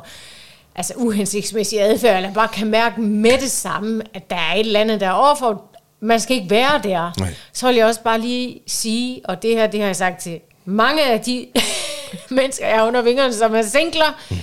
[0.76, 4.80] altså uhensigtsmæssig adfærd, eller bare kan mærke med det samme, at der er et eller
[4.80, 5.64] andet, der er overfor,
[6.00, 7.12] man skal ikke være der.
[7.20, 7.34] Nej.
[7.54, 10.40] Så vil jeg også bare lige sige, og det her, det har jeg sagt til
[10.66, 11.48] mange af de
[12.30, 14.36] mennesker, jeg har under vingerne, som er singler, Mm.
[14.36, 14.42] du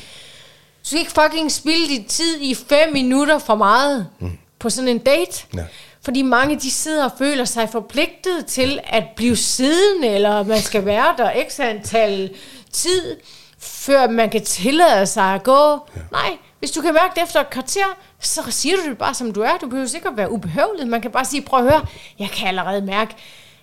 [0.89, 4.39] skal ikke fucking spilde din tid i fem minutter for meget mm.
[4.59, 5.45] på sådan en date.
[5.57, 5.63] Ja.
[6.05, 10.85] Fordi mange de sidder og føler sig forpligtet til at blive siddende, eller man skal
[10.85, 12.31] være der x antal
[12.73, 13.17] tid,
[13.59, 15.73] før man kan tillade sig at gå.
[15.97, 16.01] Ja.
[16.13, 19.33] Nej, hvis du kan mærke det efter et kvarter, så siger du det bare som
[19.33, 19.57] du er.
[19.61, 20.89] Du behøver sikkert være ubehøvlet.
[20.89, 21.87] Man kan bare sige, prøv at høre,
[22.19, 23.15] jeg kan allerede mærke,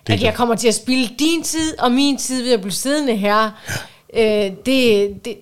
[0.06, 2.72] Det at jeg kommer til at spille din tid og min tid ved at blive
[2.72, 3.50] siddende her.
[4.14, 4.46] Ja.
[4.46, 5.36] Øh, det, det,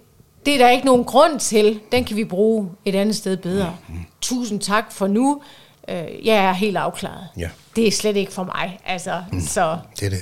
[0.46, 1.80] det er der ikke nogen grund til.
[1.92, 3.76] Den kan vi bruge et andet sted bedre.
[3.88, 3.94] Mm.
[4.20, 5.42] Tusind tak for nu.
[5.88, 7.27] Øh, jeg er helt afklaret.
[7.38, 7.48] Ja.
[7.77, 8.81] Det er slet ikke for mig.
[8.87, 9.40] Altså, mm.
[9.40, 10.20] så Det er det.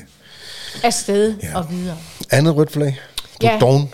[0.82, 1.56] afsted Ja.
[1.58, 1.96] og videre.
[2.30, 2.98] Andet rødt flag.
[3.42, 3.58] Du Ja.
[3.60, 3.92] doven.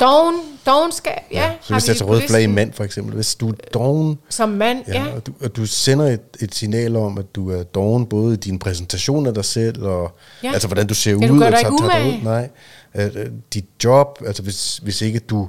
[0.00, 0.34] Dogen,
[0.66, 1.40] dogenskab, ja.
[1.40, 3.14] Ja, så hvis har det er vi rødt flag i mand, for eksempel.
[3.14, 4.92] Hvis du er doven, Som mand, ja.
[5.04, 8.34] Ja, og, du, og du sender et, et signal om, at du er doven både
[8.34, 10.48] i din præsentation af dig selv, og Ja.
[10.48, 10.52] ja.
[10.52, 11.28] altså hvordan du ser Ja, ud.
[11.28, 12.18] du gør dig ikke umage.
[12.18, 12.22] ud.
[12.24, 12.48] Nej,
[12.92, 13.12] at
[13.54, 15.48] dit job, altså hvis, hvis ikke du,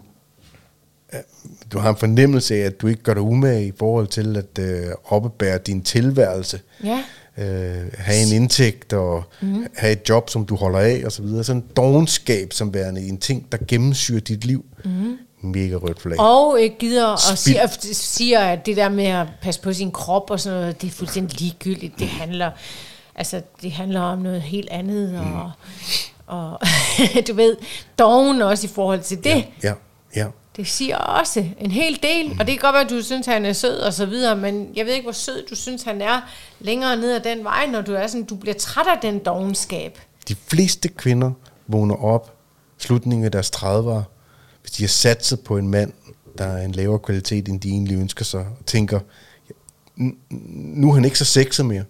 [1.74, 4.60] du har en fornemmelse af, at du ikke gør dig umage i forhold til at
[4.60, 7.04] øh, oppebære din tilværelse, Ja.
[7.38, 9.66] øh, have en indtægt og mm.
[9.78, 11.44] have et job, som du holder af og så videre.
[11.44, 14.66] Sådan en dogenskab som værende en ting, der gennemsyrer dit liv.
[14.86, 15.18] Mm.
[15.44, 16.20] Mega rødt flag.
[16.20, 17.38] Og ikke gider og Spild.
[17.38, 20.88] siger, siger, at det der med at passe på sin krop og sådan noget, det
[20.88, 22.00] er fuldstændig ligegyldigt.
[22.00, 22.52] Det handler,
[23.16, 25.20] altså, det handler om noget helt andet.
[25.20, 25.52] Og,
[26.28, 26.60] og
[27.28, 27.58] du ved,
[28.00, 29.46] dogen også i forhold til det.
[29.64, 29.74] Ja,
[30.16, 30.26] ja.
[30.56, 33.46] Det siger også en hel del, og det kan godt være, at du synes, han
[33.46, 36.22] er sød og så videre, men jeg ved ikke, hvor sød du synes, han er
[36.60, 40.00] længere ned ad den vej, når du er sådan, du bliver træt af den dogenskab.
[40.28, 41.32] De fleste kvinder
[41.68, 42.38] vågner op
[42.78, 44.02] slutningen af deres 30'ere,
[44.62, 45.94] hvis de har satset på en mand,
[46.38, 49.00] der er en lavere kvalitet, end de egentlig ønsker sig, og tænker,
[50.52, 51.84] nu er han ikke så sexet mere.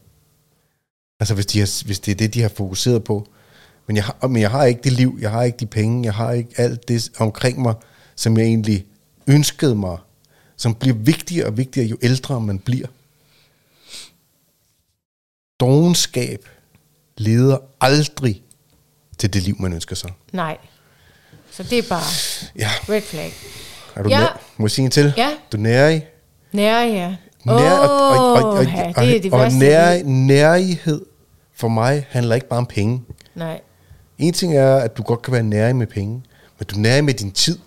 [1.19, 3.27] Altså hvis, de har, hvis det er det, de har fokuseret på.
[3.87, 6.13] Men jeg, har, men jeg har ikke det liv, jeg har ikke de penge, jeg
[6.13, 7.73] har ikke alt det omkring mig,
[8.15, 8.85] som jeg egentlig
[9.27, 9.97] ønskede mig,
[10.57, 12.87] som bliver vigtigere og vigtigere, jo ældre man bliver.
[15.59, 16.49] Dogenskab
[17.17, 18.41] leder aldrig
[19.17, 20.11] til det liv, man ønsker sig.
[20.31, 20.57] Nej.
[21.51, 22.03] Så det er bare
[22.55, 23.33] Ja, red flag.
[23.95, 24.19] er du Ja.
[24.19, 24.27] ja.
[24.57, 25.13] Må jeg sige en til?
[25.17, 25.29] Ja.
[25.51, 26.07] Du er nærig.
[26.51, 27.15] Nær, ja.
[27.45, 31.05] Nær, og, og, og, og, Åh, ja, det er det og, og nær, nærighed
[31.53, 33.03] for mig handler ikke bare om penge.
[33.35, 33.61] Nej.
[34.17, 36.13] En ting er, at du godt kan være nærig med penge,
[36.59, 37.59] men du er nærig med din tid,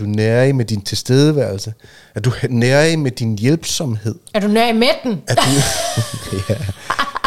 [0.00, 1.74] du er nærig med din tilstedeværelse,
[2.14, 5.22] at du er nærig med din hjælpsomhed, Er du nær i mætten?
[5.28, 5.42] at du,
[6.48, 6.54] ja,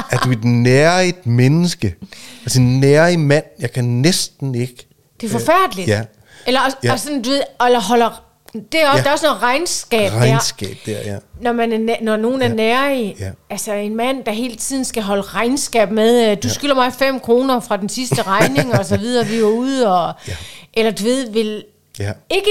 [0.09, 1.95] at du er et nærigt menneske,
[2.43, 4.88] altså en nærig mand, jeg kan næsten ikke.
[5.21, 5.88] Det er forfærdeligt.
[5.88, 6.01] Ja.
[6.47, 6.88] Eller også, Ja.
[6.88, 6.93] ja.
[6.93, 8.23] og sådan, du ved, eller holder...
[8.53, 8.97] Det er også, Ja.
[8.97, 9.03] ja.
[9.03, 11.12] der er også noget regnskab, Regnskab der, ja.
[11.12, 12.53] der, når, man er, når nogen er Ja.
[12.53, 13.15] nære i.
[13.19, 13.29] Ja.
[13.49, 17.19] Altså en mand, der hele tiden skal holde regnskab med, øh, du skylder mig 5
[17.19, 20.33] kroner fra den sidste regning, og så videre, vi var ude, og, Ja.
[20.73, 21.63] eller du ved, vil
[21.99, 22.49] Ja, ikke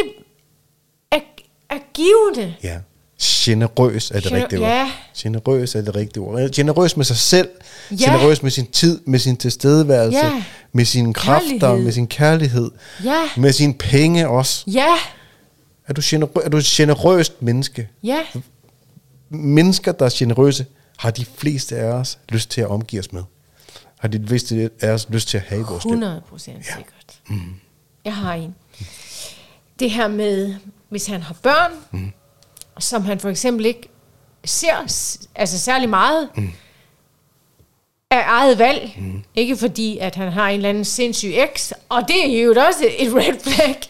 [1.11, 1.23] at,
[1.71, 2.55] at give det.
[2.63, 2.79] ja.
[3.23, 4.69] Generøs er det Gener- rigtige ord.
[4.69, 4.91] ja.
[5.17, 6.51] Generøs er det rigtige ord.
[6.51, 7.49] Generøs med sig selv,
[7.91, 7.97] Ja.
[7.97, 10.45] generøs med sin tid, med sin tilstedeværelse, Ja.
[10.73, 11.85] med sine kræfter, Kærlighed.
[11.85, 12.71] med sin kærlighed,
[13.05, 14.65] Ja, med sine penge også.
[14.67, 14.95] ja,
[15.89, 17.89] Er du, generø- er du et generøst menneske?
[18.03, 18.19] ja.
[19.31, 23.23] Mennesker, der er generøse, har de fleste af os lyst til at omgive os med.
[23.99, 25.91] Har de fleste af os lyst til at have i vores liv.
[25.93, 27.21] 100 procent sikkert.
[27.29, 27.55] Mm.
[28.05, 28.55] Jeg har en.
[29.79, 30.55] Det her med,
[30.89, 32.13] hvis han har børn, mm.
[32.79, 33.89] som han for eksempel ikke
[34.45, 34.77] ser
[35.35, 36.53] altså særlig meget, mm.
[38.11, 38.93] af eget valg.
[38.99, 39.23] Mm.
[39.35, 42.91] Ikke fordi, at han har en eller anden sindssyg eks, og det er jo også
[42.99, 43.81] et red flag.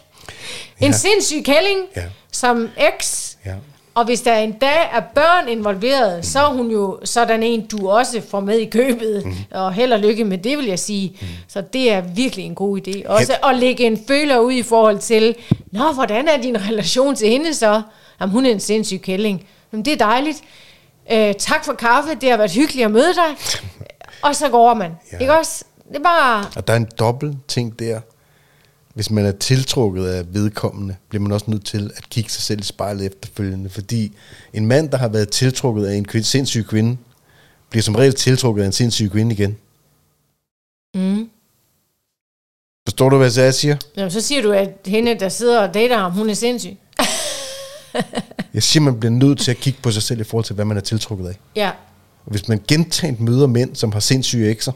[0.81, 0.93] En Ja.
[0.93, 2.05] sindssyg kælling, Ja.
[2.33, 3.55] som eks, Ja.
[3.95, 7.91] Og hvis der en dag er børn involveret, så er hun jo sådan en, du
[7.91, 9.23] også får med i købet.
[9.25, 9.35] Mm.
[9.51, 11.19] Og held og lykke med det, vil jeg sige.
[11.21, 11.27] Mm.
[11.49, 13.09] Så det er virkelig en god idé.
[13.09, 15.35] Også at lægge en føler ud i forhold til,
[15.73, 17.83] Nå, hvordan er din relation til hende så?
[18.21, 19.47] Jamen, hun er en sindssyg kælling.
[19.73, 20.43] Jamen, det er dejligt.
[21.13, 23.37] Øh, tak for kaffe, det har været hyggeligt at møde dig.
[24.25, 24.93] Og så går man.
[25.13, 25.19] Ja.
[25.19, 25.65] Ikke også?
[25.89, 26.45] Det er bare...
[26.57, 28.01] Og der er en dobbelt ting der.
[28.95, 32.61] Hvis man er tiltrukket af vedkommende, bliver man også nødt til at kigge sig selv
[32.61, 33.71] i spejlet efterfølgende.
[33.71, 34.13] Fordi
[34.53, 36.97] en mand, der har været tiltrukket af en kvinde, sindssyg kvinde,
[37.71, 39.57] bliver som regel tiltrukket af en sindssyg kvinde igen.
[40.95, 41.31] Mm.
[42.87, 43.77] Forstår du, hvad jeg siger?
[43.97, 46.77] Jamen, så siger du, at hende, der sidder og dater ham, hun er sindssyg.
[48.55, 50.65] Jeg siger, man bliver nødt til at kigge på sig selv i forhold til, hvad
[50.65, 51.39] man er tiltrukket af.
[51.57, 51.71] Ja.
[52.25, 54.73] Og hvis man gentaget møder mænd, som har sindssyge ekser,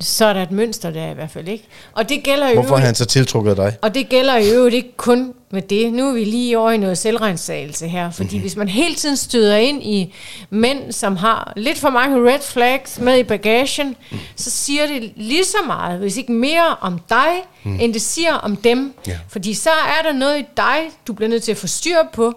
[0.00, 1.64] Så er der et mønster der i hvert fald, ikke?
[1.92, 3.76] Og det gælder jo hvorfor er han så tiltrukket af dig?
[3.82, 5.92] Og det gælder jo øvrigt ikke kun med det.
[5.92, 8.10] Nu er vi lige over i noget selvrensagelse her.
[8.10, 8.40] Fordi mm-hmm.
[8.40, 10.14] hvis man hele tiden støder ind i
[10.50, 14.18] mænd, som har lidt for mange red flags med i bagagen, mm.
[14.36, 17.32] så siger det lige så meget, hvis ikke mere om dig,
[17.64, 17.80] mm.
[17.80, 18.94] end det siger om dem.
[19.06, 19.18] Ja.
[19.28, 22.32] Fordi så er der noget i dig, du bliver nødt til at få styr på,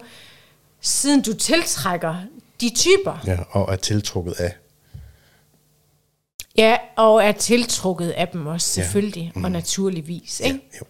[0.81, 2.15] siden du tiltrækker
[2.61, 3.23] de typer.
[3.27, 4.53] Ja, og er tiltrukket af.
[6.59, 8.85] Ja, og er tiltrukket af dem også, Ja.
[8.85, 9.43] selvfølgelig, mm.
[9.43, 10.39] og naturligvis.
[10.39, 10.59] Ikke?
[10.73, 10.85] Ja, jo.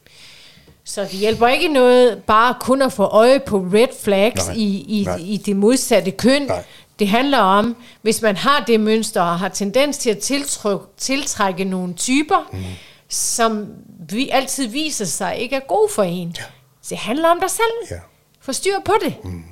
[0.84, 4.86] Så det hjælper ikke noget bare kun at få øje på red flags Nej, i,
[4.88, 5.16] i, nej.
[5.22, 6.42] i det modsatte køn.
[6.42, 6.64] Nej.
[7.00, 11.64] Det handler om, hvis man har det mønster og har tendens til at tiltryk, tiltrække
[11.64, 12.64] nogle typer, mm.
[13.10, 13.68] som
[14.10, 16.36] vi altid viser sig ikke er gode for en.
[16.38, 16.44] Ja.
[16.82, 17.92] Så det handler om dig selv.
[17.92, 17.96] Ja.
[18.42, 19.14] Få styr på det.
[19.24, 19.44] Mm.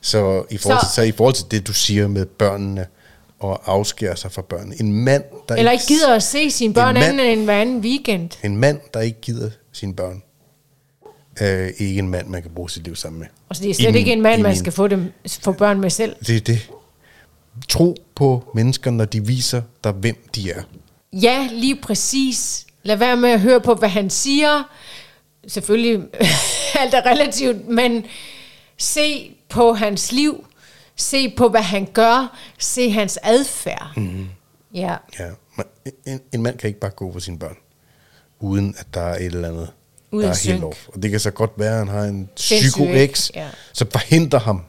[0.00, 2.86] Så i, forhold Så- så i forhold til det, du siger med børnene,
[3.42, 4.80] og afskære sig fra børnene.
[4.80, 7.80] En mand, der Eller ikke gider at se sine børn mand- anden end hver anden
[7.80, 8.30] weekend.
[8.44, 10.22] En mand, der ikke gider sine børn,
[11.36, 13.26] er ikke en mand, man kan bruge sit liv sammen med.
[13.48, 14.88] Og så det er I slet min- ikke en mand, i man min- skal få,
[14.88, 16.16] dem, få børn med selv.
[16.26, 16.70] Det er det.
[17.68, 20.62] Tro på mennesker, når de viser dig, hvem de er.
[21.12, 22.66] Ja, lige præcis.
[22.82, 24.62] Lad være med at høre på, hvad han siger.
[25.48, 26.00] Selvfølgelig,
[26.80, 28.04] alt er relativt, men
[28.78, 30.46] se på hans liv.
[31.02, 32.38] Se på, hvad han gør.
[32.58, 33.92] Se hans adfærd.
[33.96, 34.26] Mm.
[34.74, 34.96] Ja.
[35.18, 35.28] Ja.
[36.06, 37.56] En, en mand kan ikke bare gå for sine børn,
[38.40, 39.70] uden at der er et eller andet,
[40.12, 40.52] Uden der er synk.
[40.52, 40.88] helt off.
[40.88, 43.48] Og det kan så godt være, at han har en psyko-ex, Ja.
[43.72, 44.62] som forhindrer ham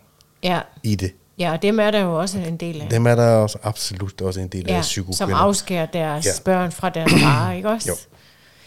[0.43, 0.60] Ja.
[0.84, 1.12] i det.
[1.39, 2.89] ja, og dem er der jo også en del af.
[2.89, 6.32] Dem er der også absolut også en del af ja, psyko som afskærer deres ja.
[6.46, 7.89] børn fra deres far, ikke også?
[7.89, 7.96] Jo.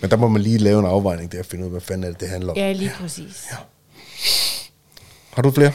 [0.00, 2.04] Men der må man lige lave en afvejning der og finde ud af, hvad fanden
[2.04, 2.56] er det, det handler om.
[2.58, 3.46] Ja, lige præcis.
[3.52, 3.56] Ja.
[5.34, 5.72] Har du flere?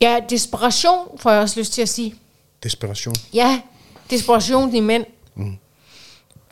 [0.00, 2.14] Ja, desperation får jeg også lyst til at sige.
[2.62, 3.14] Desperation.
[3.32, 3.60] Ja,
[4.10, 5.04] desperation i mænd.
[5.34, 5.56] Mm.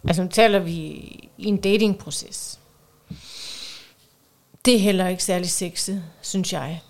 [0.08, 0.74] Altså nu taler vi
[1.38, 2.58] i en datingproces.
[4.64, 6.80] Det er heller ikke særlig sexet, synes jeg.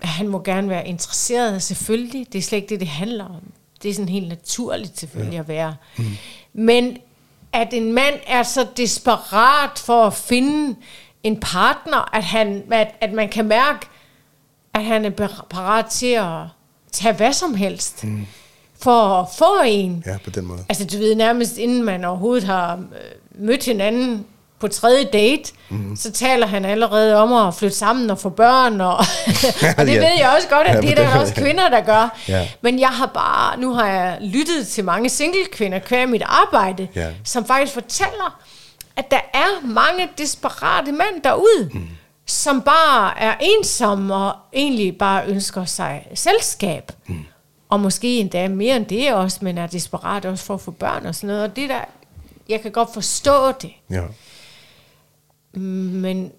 [0.00, 2.32] Han må gerne være interesseret, selvfølgelig.
[2.32, 3.42] Det er slet ikke det, det handler om.
[3.82, 5.40] det er sådan helt naturligt selvfølgelig ja.
[5.40, 5.76] at være.
[5.96, 6.16] Mm.
[6.52, 6.98] Men
[7.52, 10.76] at en mand er så desperat for at finde
[11.22, 13.86] en partner, at, han, at, at man kan mærke,
[14.74, 15.10] at han er
[15.50, 16.46] parat til at
[16.92, 18.04] tage hvad som helst.
[18.04, 18.26] Mm
[18.82, 20.02] for at få en.
[20.06, 20.64] Ja, på den måde.
[20.68, 24.26] Altså, du ved, nærmest inden man overhovedet har øh, mødt hinanden
[24.60, 25.96] på tredje date, mm.
[25.96, 28.96] så taler han allerede om at flytte sammen og få børn, og,
[29.78, 29.98] og det ja.
[29.98, 32.18] ved jeg også godt, at ja, det er der også kvinder, der gør.
[32.28, 32.48] Ja.
[32.60, 36.88] Men jeg har bare, nu har jeg lyttet til mange single kvinder kvære mit arbejde,
[36.94, 37.10] ja.
[37.24, 38.40] som faktisk fortæller,
[38.96, 41.88] at der er mange desperate mænd derude, mm.
[42.30, 46.92] Som bare er ensomme og egentlig bare ønsker sig selskab.
[47.06, 47.24] Mm
[47.70, 51.06] og måske endda mere end det også, men er desperat også for at få børn
[51.06, 51.42] og sådan noget.
[51.42, 51.80] Og det der,
[52.48, 53.70] jeg kan godt forstå det.
[53.90, 54.02] Ja.
[55.54, 56.32] Men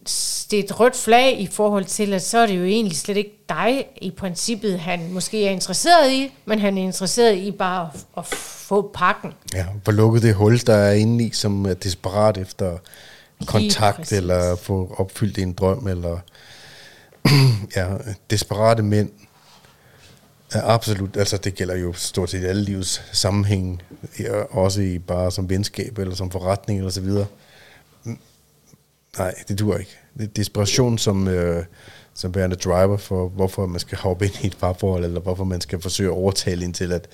[0.51, 3.17] det er et rødt flag i forhold til, at så er det jo egentlig slet
[3.17, 7.89] ikke dig i princippet, han måske er interesseret i, men han er interesseret i bare
[7.93, 9.33] at, at få pakken.
[9.53, 12.77] Ja, få lukket det hul, der er inde i, som er desperat efter
[13.45, 16.19] kontakt, eller få opfyldt en drøm, eller
[17.75, 17.87] ja,
[18.29, 19.09] desperate mænd,
[20.55, 21.17] Ja, absolut.
[21.17, 23.81] Altså, det gælder jo stort set alle livets sammenhæng,
[24.49, 27.25] også i bare som venskab eller som forretning eller så videre.
[28.03, 28.17] Mm,
[29.17, 29.97] nej, det dur ikke.
[30.17, 31.65] Det er desperation som, øh,
[32.13, 35.61] som værende driver for, hvorfor man skal hoppe ind i et parforhold, eller hvorfor man
[35.61, 37.07] skal forsøge at overtale ind til at...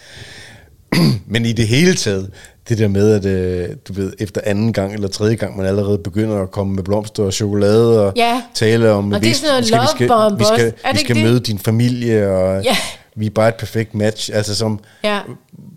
[1.33, 2.31] Men i det hele taget,
[2.69, 5.97] det der med, at øh, du ved, efter anden gang eller tredje gang, man allerede
[5.97, 8.41] begynder at komme med blomster og chokolade og ja.
[8.53, 11.15] tale om, og det er sådan noget vi skal, vi skal, vi skal, vi skal
[11.15, 12.75] møde din familie, og ja
[13.17, 15.21] vi er bare et perfekt match, altså som ja.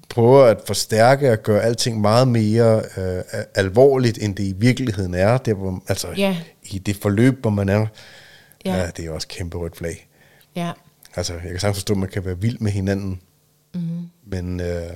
[0.09, 3.23] prøver at forstærke og gøre alting meget mere øh,
[3.55, 6.37] alvorligt, end det i virkeligheden er, der, hvor, altså ja.
[6.63, 7.87] i det forløb, hvor man er,
[8.65, 8.77] ja.
[8.77, 10.09] ja det er også kæmpe rødt flag.
[10.57, 10.71] Ja.
[11.17, 13.21] Altså, jeg kan sagtens forstå, at man kan være vild med hinanden,
[13.75, 14.09] mm-hmm.
[14.27, 14.91] men øh,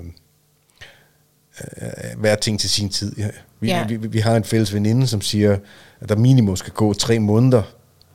[1.82, 3.16] øh, hver ting til sin tid.
[3.18, 3.28] Ja.
[3.60, 3.86] Vi, ja.
[3.86, 5.58] vi, vi, vi har en fælles veninde, som siger,
[6.00, 7.62] at der minimum skal gå tre måneder,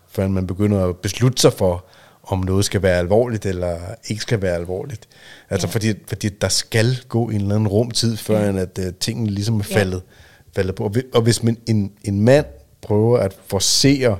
[0.08, 1.86] før man begynder at beslutte sig for,
[2.24, 5.08] om noget skal være alvorligt eller ikke skal være alvorligt.
[5.50, 5.72] Altså ja.
[5.72, 8.58] fordi, fordi der skal gå en eller anden rumtid, før ja.
[8.58, 10.60] at uh, tingene ligesom er faldet, ja.
[10.60, 10.94] faldet på.
[11.14, 12.46] Og hvis man, en, en mand
[12.82, 14.20] prøver at forsere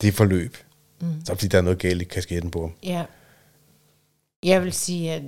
[0.00, 0.56] det forløb,
[1.00, 1.06] mm.
[1.24, 2.72] så er det fordi, der er noget galt i kasketten på ham.
[2.82, 3.04] Ja.
[4.46, 5.22] Jeg vil sige, at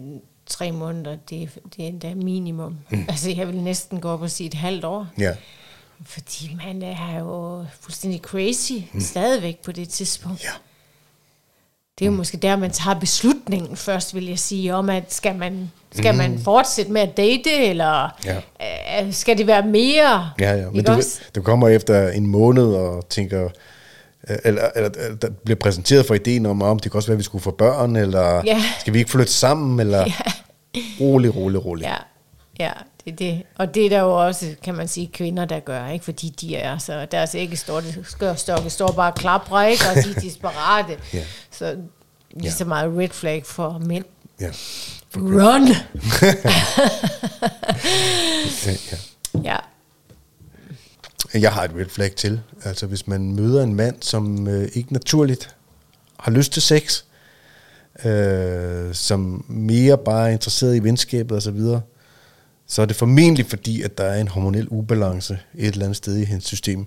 [0.46, 2.78] tre måneder, det, det er endda minimum.
[2.90, 3.04] Mm.
[3.08, 5.06] Altså, jeg vil næsten gå op og sige et halvt år.
[5.18, 5.34] Ja.
[6.04, 9.00] Fordi man er jo fuldstændig crazy mm.
[9.00, 10.44] stadigvæk på det tidspunkt.
[10.44, 10.50] Ja.
[11.98, 15.36] Det er jo måske der, man tager beslutningen først, vil jeg sige, om at skal
[15.36, 16.18] man, skal mm.
[16.18, 19.04] man fortsætte med at date, eller ja.
[19.04, 20.30] øh, skal det være mere?
[20.40, 20.70] Ja, ja.
[20.70, 21.02] Men du,
[21.34, 23.48] du kommer efter en måned og tænker,
[24.44, 27.18] eller, eller, eller der bliver præsenteret for ideen om, om det kan også være, at
[27.18, 28.62] vi skulle få børn, eller ja.
[28.80, 30.32] skal vi ikke flytte sammen, eller ja.
[31.00, 31.84] rolig, rolig, rolig.
[31.84, 31.96] Ja,
[32.60, 32.72] ja
[33.04, 33.42] det er det.
[33.56, 36.04] Og det er der jo også, kan man sige, kvinder, der gør, ikke?
[36.04, 38.04] fordi de er så, deres æggestokke
[38.68, 39.84] står bare klapper, ikke?
[39.90, 40.98] og de er desperate.
[41.18, 41.24] ja.
[41.50, 41.76] Så
[42.30, 44.04] lige så meget red flag for mænd.
[44.40, 44.50] Ja.
[45.10, 45.68] For Run!
[49.42, 49.56] ja, ja.
[51.34, 52.40] Jeg har et red flag til.
[52.64, 55.56] Altså hvis man møder en mand, som øh, ikke naturligt
[56.18, 57.02] har lyst til sex,
[58.04, 61.80] øh, som mere bare er interesseret i venskabet og så videre,
[62.66, 66.16] så er det formentlig fordi, at der er en hormonel ubalance et eller andet sted
[66.16, 66.86] i hendes system.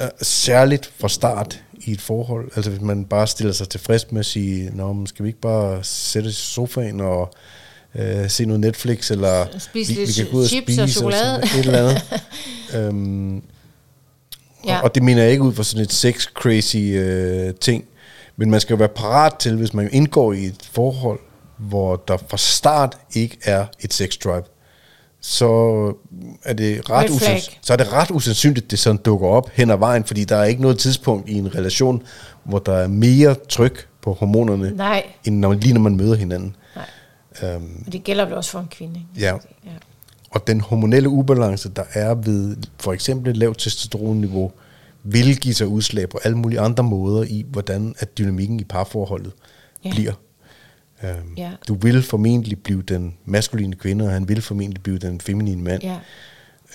[0.00, 2.50] Uh, særligt fra start i et forhold.
[2.56, 5.84] Altså hvis man bare stiller sig tilfreds med at sige, Nå, skal vi ikke bare
[5.84, 7.34] sætte os i sofaen og
[7.94, 11.36] uh, se noget Netflix, eller spise vi, vi kan gå ud og spise og chokolade.
[11.36, 11.94] Og et eller
[12.74, 12.88] andet.
[12.88, 13.42] um,
[14.66, 14.76] ja.
[14.76, 16.98] og, og det mener jeg ikke ud fra sådan et sex-crazy
[17.48, 17.84] uh, ting,
[18.36, 21.18] men man skal jo være parat til, hvis man indgår i et forhold,
[21.56, 24.42] hvor der fra start ikke er et sex drive,
[25.20, 25.46] så
[26.44, 29.70] er det ret, usans- så er det ret usandsynligt, at det sådan dukker op hen
[29.70, 32.02] ad vejen, fordi der er ikke noget tidspunkt i en relation,
[32.44, 35.02] hvor der er mere tryk på hormonerne, Nej.
[35.24, 36.56] end når, lige når man møder hinanden.
[37.42, 37.56] Nej.
[37.56, 39.00] Um, det gælder vel også for en kvinde.
[39.18, 39.32] Ja.
[39.64, 39.70] ja.
[40.30, 44.52] Og den hormonelle ubalance, der er ved for eksempel et lavt testosteronniveau,
[45.04, 49.32] vil give sig udslag på alle mulige andre måder i, hvordan at dynamikken i parforholdet
[49.84, 49.90] ja.
[49.90, 50.12] bliver.
[51.02, 51.50] Um, ja.
[51.68, 55.82] Du vil formentlig blive den maskuline kvinde, og han vil formentlig blive den feminine mand.
[55.82, 55.98] Ja.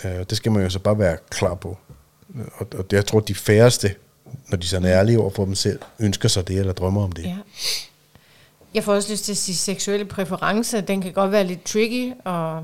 [0.04, 1.78] Uh, det skal man jo så bare være klar på.
[2.54, 3.96] Og, og det, jeg tror, de færreste,
[4.48, 7.12] når de sådan er ærlige over for dem selv, ønsker sig det eller drømmer om
[7.12, 7.24] det.
[7.24, 7.38] Ja.
[8.74, 12.14] Jeg får også lyst til at sige, seksuelle præferencer, den kan godt være lidt tricky,
[12.26, 12.56] og,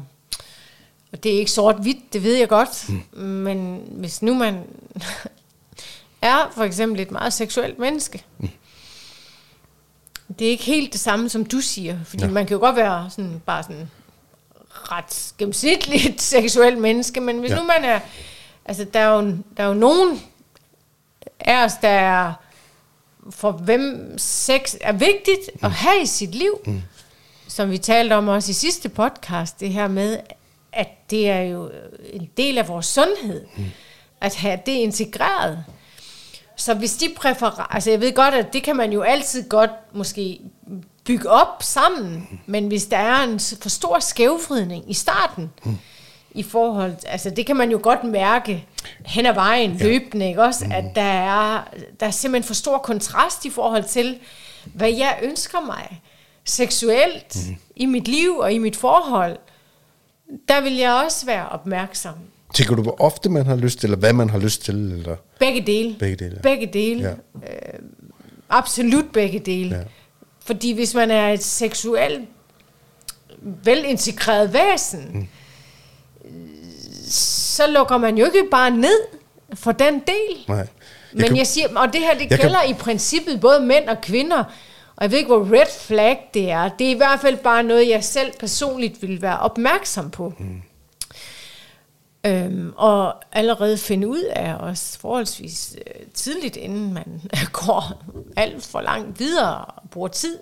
[1.11, 2.89] og det er ikke sort-hvidt, det ved jeg godt.
[3.13, 3.23] Mm.
[3.23, 4.59] Men hvis nu man
[6.25, 8.49] er for eksempel et meget seksuelt menneske, mm
[10.39, 11.97] det er ikke helt det samme, som du siger.
[12.05, 12.29] Fordi Ja.
[12.29, 13.89] man kan jo godt være sådan, bare sådan
[14.73, 17.55] ret gennemsnitligt seksuelt menneske, men hvis Ja.
[17.55, 17.99] nu man er...
[18.65, 19.21] Altså, der er, jo,
[19.57, 20.21] der er jo nogen
[21.39, 22.33] af os, der er
[23.29, 26.81] for hvem sex er vigtigt at have i sit liv, mm.
[27.47, 30.17] som vi talte om også i sidste podcast, det her med,
[30.71, 31.71] at det er jo
[32.13, 33.65] en del af vores sundhed, mm.
[34.21, 35.63] at have det integreret.
[36.55, 39.71] Så hvis de præfererer, altså jeg ved godt, at det kan man jo altid godt
[39.93, 40.41] måske
[41.05, 45.77] bygge op sammen, men hvis der er en for stor skævvridning i starten, mm.
[46.31, 48.67] i forhold, altså det kan man jo godt mærke
[49.05, 49.85] hen ad vejen ja.
[49.85, 51.63] løbende, ikke også, at der er,
[51.99, 54.19] der er simpelthen for stor kontrast i forhold til,
[54.73, 56.01] hvad jeg ønsker mig
[56.45, 57.55] seksuelt mm.
[57.75, 59.37] i mit liv og i mit forhold,
[60.47, 62.15] der vil jeg også være opmærksom.
[62.55, 64.75] Tænker du, hvor ofte man har lyst til, eller hvad man har lyst til?
[64.75, 65.15] Eller?
[65.39, 65.95] Begge dele.
[65.99, 66.41] Begge dele, ja.
[66.41, 67.01] Begge dele.
[67.01, 67.09] Ja.
[67.53, 67.79] Øh,
[68.49, 69.75] absolut begge dele.
[69.75, 69.83] Ja.
[70.45, 72.21] Fordi hvis man er et seksuelt
[73.63, 75.27] velintegreret væsen, mm.
[77.09, 78.99] så lukker man jo ikke bare ned
[79.53, 80.45] for den del.
[80.47, 80.57] Nej.
[80.57, 80.67] Jeg
[81.13, 83.89] Men jeg, kan- jeg siger, og det her, det gælder kan- i princippet både mænd
[83.89, 84.43] og kvinder.
[84.95, 86.69] Og jeg ved ikke, hvor red flag det er.
[86.79, 90.33] Det er i hvert fald bare noget, jeg selv personligt vil være opmærksom på.
[90.39, 90.61] Mm.
[92.25, 97.21] Øhm, og allerede finde ud af os forholdsvis øh, tidligt, inden man
[97.51, 98.03] går
[98.35, 100.37] alt for langt videre og bruger tid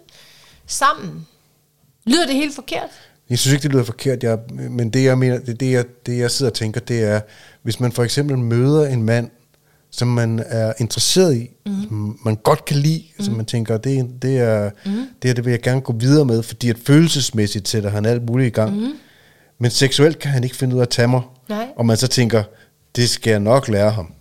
[0.67, 1.27] sammen.
[2.05, 2.89] Lyder det helt forkert?
[3.29, 6.17] Jeg synes ikke, det lyder forkert, jeg, men det jeg, mener, det, det, jeg, det,
[6.17, 7.21] jeg sidder og tænker, det er,
[7.61, 9.29] hvis man for eksempel møder en mand,
[9.91, 11.81] som man er interesseret i, mm.
[11.88, 13.25] som man godt kan lide, mm.
[13.25, 14.91] som man tænker, det, det, er, mm.
[15.21, 18.23] det, er, det vil jeg gerne gå videre med, fordi at følelsesmæssigt sætter han alt
[18.25, 18.75] muligt i gang.
[18.75, 18.93] Mm.
[19.59, 21.21] Men seksuelt kan han ikke finde ud af at tage mig.
[21.54, 21.68] Nej.
[21.76, 22.43] Og man så tænker,
[22.95, 24.14] det skal jeg nok lære ham.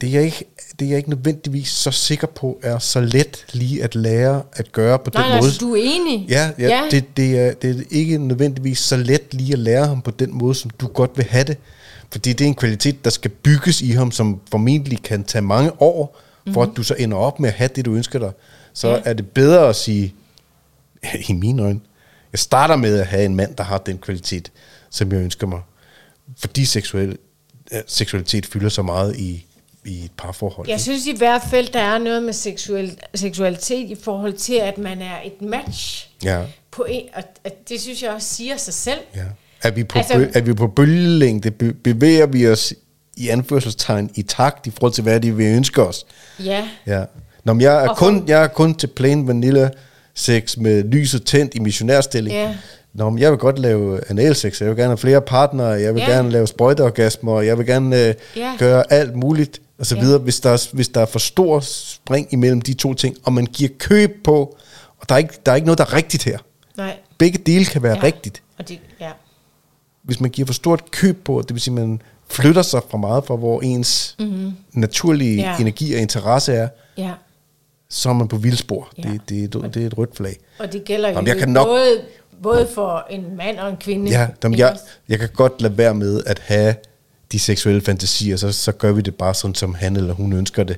[0.00, 0.44] Det er jeg ikke,
[0.78, 4.72] det er jeg ikke nødvendigvis så sikker på, er så let lige at lære at
[4.72, 5.52] gøre på Nej, den nej, måde.
[5.60, 6.26] du er enig?
[6.28, 6.88] Ja, ja, ja.
[6.90, 10.38] Det, det, er, det er ikke nødvendigvis så let lige at lære ham på den
[10.38, 11.56] måde, som du godt vil have det.
[12.12, 15.82] Fordi det er en kvalitet, der skal bygges i ham, som formentlig kan tage mange
[15.82, 16.20] år,
[16.52, 18.32] for at du så ender op med at have det, du ønsker dig.
[18.72, 19.00] Så ja.
[19.04, 20.14] er det bedre at sige,
[21.28, 21.80] i mine øjne,
[22.32, 24.52] jeg starter med at have en mand, der har den kvalitet,
[24.90, 25.60] som jeg ønsker mig.
[26.38, 27.18] Fordi seksuel,
[27.86, 29.46] seksualitet fylder så meget i,
[29.84, 30.68] i et parforhold.
[30.68, 34.78] Jeg synes i hvert fald, der er noget med seksuel, seksualitet i forhold til, at
[34.78, 36.10] man er et match.
[36.24, 36.44] Ja.
[36.70, 38.98] På en, og, og det synes jeg også siger sig selv.
[39.14, 39.24] Ja.
[39.62, 41.50] Er vi på, Altså- altså, er vi på bølgelængde?
[41.50, 42.74] Be, bevæger vi os
[43.16, 46.06] i anførselstegn i takt i forhold til, hvad det er, vi ønsker os?
[46.44, 46.68] Ja.
[46.86, 47.04] Ja.
[47.44, 49.70] Nå, men jeg er, kun, jeg er kun til plain vanilla
[50.14, 52.36] sex med lyset tændt i missionærstilling.
[52.36, 52.54] Ja.
[52.94, 56.00] Nå, men jeg vil godt lave analsex, jeg vil gerne have flere partnere, jeg vil
[56.00, 56.10] Ja.
[56.10, 58.52] gerne lave sprøjteorgasmer, jeg vil gerne øh, Ja.
[58.58, 60.00] gøre alt muligt, og så Ja.
[60.00, 60.18] videre.
[60.18, 63.46] Hvis der, er, hvis der er for stor spring imellem de to ting, og man
[63.46, 64.56] giver køb på,
[64.98, 66.38] og der er ikke, der er ikke noget, der er rigtigt her.
[66.76, 66.96] Nej.
[67.18, 68.02] Begge dele kan være Ja.
[68.02, 68.42] rigtigt.
[68.58, 69.10] Og det, ja.
[70.02, 72.98] hvis man giver for stort køb på, det vil sige, at man flytter sig for
[72.98, 74.52] meget fra, hvor ens mm-hmm.
[74.72, 75.56] naturlige ja.
[75.60, 77.10] energi og interesse er, ja.
[77.90, 78.88] Så er man på vildspor.
[78.98, 79.02] Ja.
[79.02, 80.36] Det, det, er et, det er et rødt flag.
[80.58, 82.00] Og det gælder jo Jamen, jeg kan nok- både,
[82.42, 84.10] både for en mand og en kvinde.
[84.10, 84.76] Ja, dem, jeg,
[85.08, 86.74] jeg kan godt lade være med at have
[87.32, 90.64] de seksuelle fantasier, så, så gør vi det bare sådan, som han eller hun ønsker
[90.64, 90.76] det.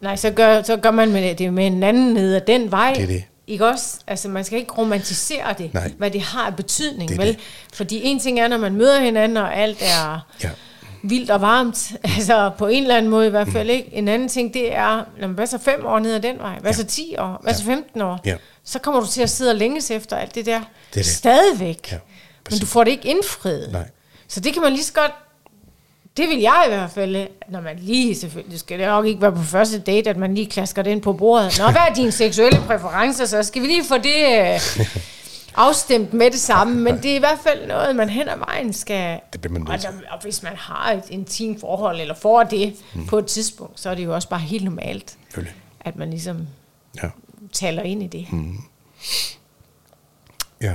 [0.00, 2.70] Nej, så gør, så gør man med det, det med en anden ned ad den
[2.70, 2.92] vej.
[2.94, 3.24] Det er det.
[3.46, 3.98] Ikke også?
[4.06, 5.92] Altså, man skal ikke romantisere det, Nej.
[5.98, 7.26] hvad det har af betydning, Det vel?
[7.26, 7.36] det.
[7.74, 10.50] Fordi en ting er, når man møder hinanden, og alt er Ja.
[11.02, 13.88] Vildt og varmt, altså på en eller anden måde i hvert fald ikke.
[13.92, 16.58] En anden ting, det er, man hvad så fem år ned ad den vej?
[16.58, 17.40] Hvad så 10 år?
[17.42, 18.20] Hvad så 15 år?
[18.24, 18.36] Ja.
[18.64, 20.58] Så kommer du til at sidde og længes efter alt det der.
[20.58, 21.06] Det det.
[21.06, 21.92] Stadigvæk.
[21.92, 21.98] Ja,
[22.50, 23.72] Men du får det ikke indfriet.
[23.72, 23.88] Nej.
[24.28, 25.12] Så det kan man lige så godt
[26.16, 29.32] det vil jeg i hvert fald, når man lige selvfølgelig, skal det nok ikke være
[29.32, 31.58] på første date, at man lige klasker den på bordet.
[31.58, 34.60] Nå, hvad er dine seksuelle præferencer, så skal vi lige få det øh,
[35.54, 38.72] afstemt med det samme, men det er i hvert fald noget, man hen ad vejen
[38.72, 39.20] skal...
[39.32, 39.78] Det bliver man og,
[40.10, 43.06] og hvis man har et intimt forhold, eller får det mm.
[43.06, 45.16] på et tidspunkt, så er det jo også bare helt normalt,
[45.80, 46.46] at man ligesom
[47.02, 47.08] Ja.
[47.52, 48.32] taler ind i det.
[48.32, 48.56] Mm.
[50.60, 50.74] ja.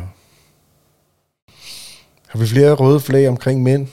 [2.28, 3.88] Har vi flere røde flag omkring mænd?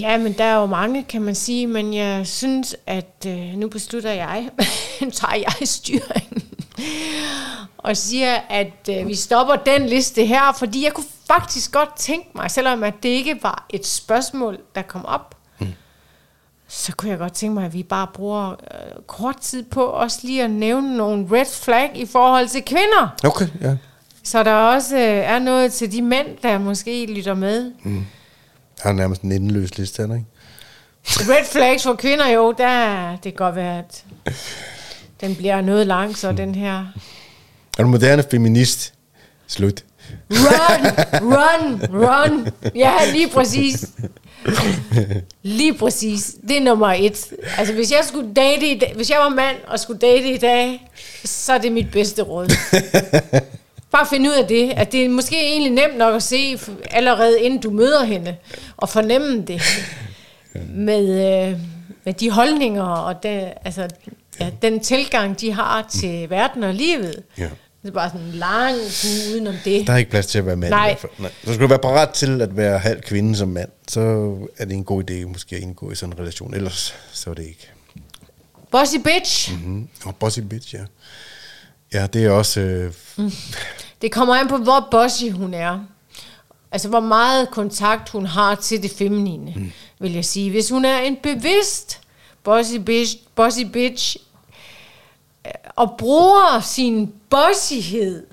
[0.00, 3.68] Ja, men der er jo mange, kan man sige, men jeg synes, at øh, nu
[3.68, 4.50] beslutter jeg,
[5.12, 6.42] tager jeg styringen,
[7.78, 12.28] og siger, at øh, vi stopper den liste her, fordi jeg kunne faktisk godt tænke
[12.34, 15.66] mig, selvom at det ikke var et spørgsmål, der kom op, mm.
[16.68, 20.18] så kunne jeg godt tænke mig, at vi bare bruger øh, kort tid på også
[20.22, 23.16] lige at nævne nogle red flag i forhold til kvinder.
[23.24, 23.76] Okay, ja.
[24.22, 27.72] Så der også øh, er noget til de mænd, der måske lytter med.
[27.84, 28.02] Jeg
[28.82, 30.26] har nærmest en endeløs liste, er ikke?
[31.06, 34.04] Red flags for kvinder, jo, der, det kan godt være, at
[35.20, 36.84] den bliver noget lang, så den her...
[37.78, 38.94] Er du moderne feminist?
[39.46, 39.84] Slut.
[40.30, 40.86] Run,
[41.22, 42.48] run, run.
[42.74, 43.84] Ja, lige præcis.
[45.42, 46.34] Lige præcis.
[46.48, 47.32] Det er nummer et.
[47.58, 50.38] Altså, hvis jeg, skulle date i dag, hvis jeg var mand og skulle date i
[50.38, 50.90] dag,
[51.24, 52.48] så er det mit bedste råd.
[53.90, 54.72] Bare finde ud af det.
[54.76, 56.58] At det er måske egentlig nemt nok at se
[56.90, 58.36] allerede inden du møder hende,
[58.76, 59.62] og fornemme det.
[60.74, 61.04] Med,
[61.50, 61.58] øh,
[62.04, 63.88] med de holdninger og det, altså,
[64.40, 67.22] ja, den tilgang, de har til verden og livet.
[67.38, 67.48] Ja.
[67.82, 69.86] Det er bare sådan langt udenom det.
[69.86, 70.86] Der er ikke plads til at være mand Nej.
[70.86, 71.12] i hvert fald.
[71.18, 71.30] Nej.
[71.44, 74.00] Så skal du være parat til at være halv kvinde som mand, så
[74.58, 76.54] er det en god idé måske at indgå i sådan en relation.
[76.54, 77.70] Ellers så er det ikke.
[78.70, 79.52] Bossy bitch.
[79.64, 79.88] Mm.
[80.04, 80.80] Og bossy bitch, ja.
[81.94, 82.60] Ja, det er også...
[82.60, 82.92] Øh,
[84.02, 85.84] Det kommer an på, hvor bossy hun er.
[86.72, 89.72] Altså, hvor meget kontakt hun har til det feminine, mm.
[90.00, 90.50] vil jeg sige.
[90.50, 92.00] Hvis hun er en bevidst
[92.44, 94.16] bossy bitch, bossy bitch
[95.46, 98.26] øh, og bruger sin bossighed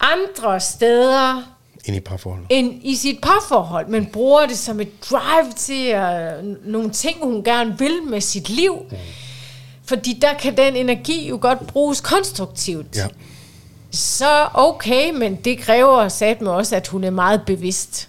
[0.00, 1.42] andre steder
[1.84, 2.46] ind i parforholdet.
[2.50, 7.44] end i sit parforhold, men bruger det som et drive til uh, nogle ting, hun
[7.44, 8.84] gerne vil med sit liv.
[9.84, 12.96] Fordi der kan den energi jo godt bruges konstruktivt.
[12.96, 13.06] Ja.
[13.92, 18.08] Så okay, men det kræver sat med også, at hun er meget bevidst.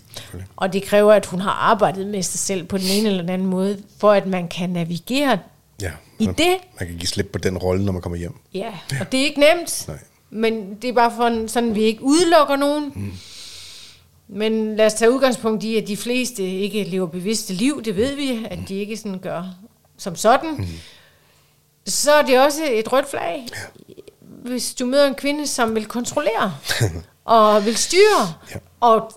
[0.55, 3.29] Og det kræver, at hun har arbejdet med sig selv på den ene eller den
[3.29, 5.39] anden måde, for at man kan navigere
[5.81, 5.91] ja.
[6.19, 6.55] i Man- det.
[6.79, 8.33] Man kan give slip på den rolle, når man kommer hjem.
[8.53, 9.85] Ja, og det er ikke nemt.
[9.87, 9.97] Nej.
[10.29, 12.91] Men det er bare for en, sådan, at vi ikke udelukker nogen.
[12.95, 13.13] Mm.
[14.27, 17.83] Men lad os tage udgangspunkt i, at de fleste ikke lever bevidste liv.
[17.83, 19.43] Det ved vi, at de ikke sådan gør
[19.97, 20.51] som sådan.
[20.57, 20.67] Mm.
[21.87, 23.45] Så er det også et rødt flag.
[24.45, 26.55] Hvis du møder en kvinde, som vil kontrollere
[27.25, 28.55] og vil styre, Ja.
[28.79, 29.11] og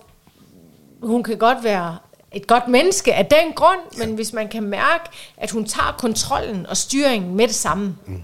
[1.03, 1.97] hun kan godt være
[2.31, 5.03] et godt menneske af den grund, men hvis man kan mærke,
[5.37, 8.21] at hun tager kontrollen og styringen med det samme, mm.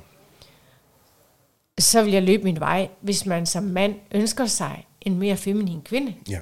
[1.79, 5.81] så vil jeg løbe min vej, hvis man som mand ønsker sig en mere feminin
[5.81, 6.13] kvinde.
[6.29, 6.39] Ja.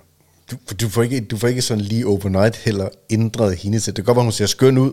[0.52, 3.96] Du, du, får ikke, du får ikke sådan lige overnight heller ændret hende til.
[3.96, 4.92] Det kan godt være, hun ser skøn ud,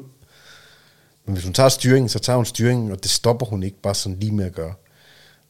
[1.25, 3.95] men hvis hun tager styringen, så tager hun styringen, og det stopper hun ikke bare
[3.95, 4.75] sådan lige med at gøre.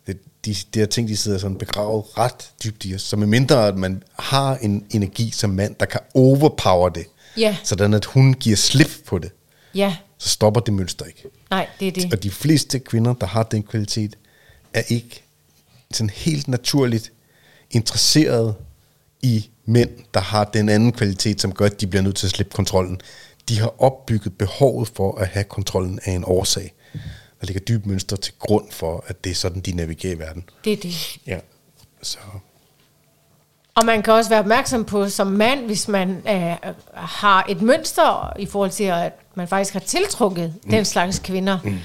[0.08, 3.02] Det, de, de her ting, de sidder sådan begravet ret dybt i os.
[3.02, 7.04] Så med mindre, at man har en energi som mand, der kan overpower det,
[7.36, 7.56] Ja.
[7.64, 9.30] sådan at hun giver slip på det,
[9.74, 11.22] Ja, så stopper det mønster ikke.
[11.50, 12.12] nej, det er det.
[12.12, 14.16] Og de fleste kvinder, der har den kvalitet,
[14.74, 15.22] er ikke
[15.92, 17.12] sådan helt naturligt
[17.70, 18.54] interesseret
[19.22, 22.30] i mænd, der har den anden kvalitet, som gør, at de bliver nødt til at
[22.30, 23.00] slippe kontrollen.
[23.48, 26.74] De har opbygget behovet for at have kontrollen af en årsag.
[27.40, 30.44] Der ligger dybe mønstre til grund for, at det er sådan, de navigerer i verden.
[30.64, 31.18] Det er det.
[31.26, 31.38] Ja.
[32.02, 32.18] Så
[33.74, 38.32] Og man kan også være opmærksom på som mand, hvis man øh, har et mønster
[38.38, 40.70] i forhold til, at man faktisk har tiltrukket mm.
[40.70, 41.58] den slags kvinder.
[41.64, 41.78] Mm.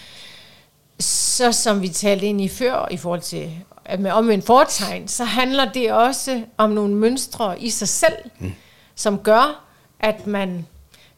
[0.99, 3.51] Så som vi talte ind i før, i forhold til
[3.85, 8.53] at med omvendt foretegn, så handler det også om nogle mønstre i sig selv, mm.
[8.95, 9.63] som gør,
[9.99, 10.65] at man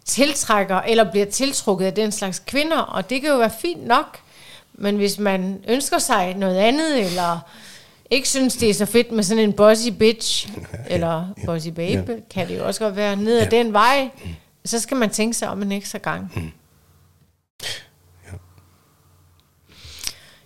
[0.06, 4.20] tiltrækker eller bliver tiltrukket af den slags kvinder, og det kan jo være fint nok,
[4.78, 7.40] men hvis man ønsker sig noget andet, eller
[8.10, 10.50] ikke synes, det er så fedt med sådan en bossy bitch,
[10.88, 12.18] eller bossy babe, Ja.
[12.32, 14.10] kan det jo også godt være ned ad den vej,
[14.66, 16.54] så skal man tænke sig om en ekstra gang.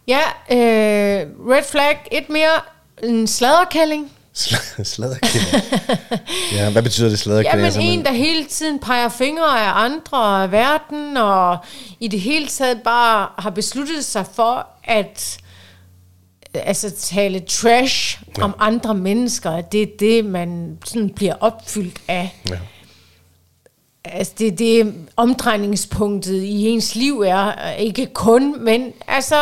[0.08, 0.20] Ja,
[0.52, 2.62] øh, red flag, et mere,
[3.04, 4.12] en sladderkælling.
[4.38, 5.18] Sl-
[6.56, 7.66] ja, hvad betyder det sladderkælder?
[7.66, 11.58] Jamen en, der hele tiden peger fingre af andre og af verden, og
[12.00, 15.38] i det hele taget bare har besluttet sig for at
[16.54, 18.44] altså, tale trash ja.
[18.44, 19.62] om andre mennesker.
[19.62, 22.42] Det er det, man sådan bliver opfyldt af.
[22.50, 22.58] Ja.
[24.04, 27.72] Altså, det er det, omdrejningspunktet i ens liv er.
[27.72, 29.36] Ikke kun, men altså,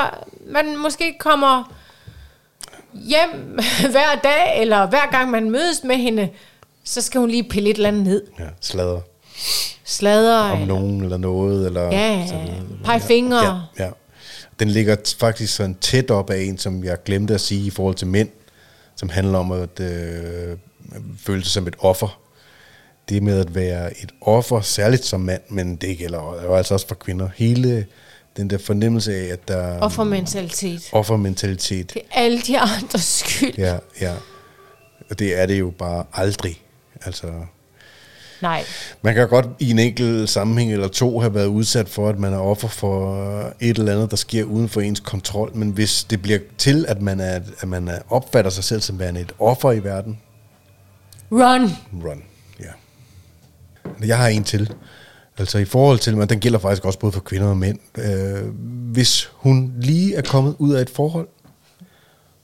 [0.49, 1.73] man måske kommer
[3.05, 3.59] hjem
[3.91, 6.29] hver dag, eller hver gang man mødes med hende,
[6.83, 8.21] så skal hun lige pille et eller andet ned.
[8.39, 8.99] ja, sladder.
[9.85, 10.37] Sladder.
[10.37, 11.65] om eller- nogen eller noget.
[11.67, 12.63] Eller Ja, så videre.
[12.83, 13.45] pege fingre.
[13.79, 13.89] Ja, ja.
[14.59, 17.95] Den ligger faktisk sådan tæt op af en, som jeg glemte at sige i forhold
[17.95, 18.29] til mænd,
[18.95, 20.57] som handler om at øh,
[21.25, 22.19] føle sig som et offer.
[23.09, 26.87] Det med at være et offer, særligt som mand, men det gælder jo altså også
[26.87, 27.29] for kvinder.
[27.35, 27.85] Hele
[28.37, 30.89] den der fornemmelse af, at der Offermentalitet.
[30.91, 31.93] offermentalitet.
[31.93, 33.53] Det er alle de andres skyld.
[33.57, 34.13] Ja, ja.
[35.09, 36.61] Og det er det jo bare aldrig.
[37.05, 37.27] Altså,
[38.41, 38.63] Nej.
[39.01, 42.33] Man kan godt i en enkelt sammenhæng eller to have været udsat for, at man
[42.33, 43.15] er offer for
[43.59, 45.51] et eller andet, der sker uden for ens kontrol.
[45.55, 48.99] Men hvis det bliver til, at man, er, at man er, opfatter sig selv som
[48.99, 50.19] værende et offer i verden,
[51.31, 51.69] Run.
[52.05, 52.23] run.
[52.59, 52.71] Ja.
[54.07, 54.73] Jeg har en til.
[55.37, 57.79] Altså i forhold til, men den gælder faktisk også både for kvinder og mænd.
[57.97, 58.49] Øh,
[58.91, 61.27] hvis hun lige er kommet ud af et forhold,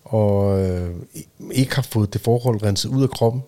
[0.03, 0.89] og øh,
[1.51, 3.41] ikke har fået det forhold renset ud af kroppen,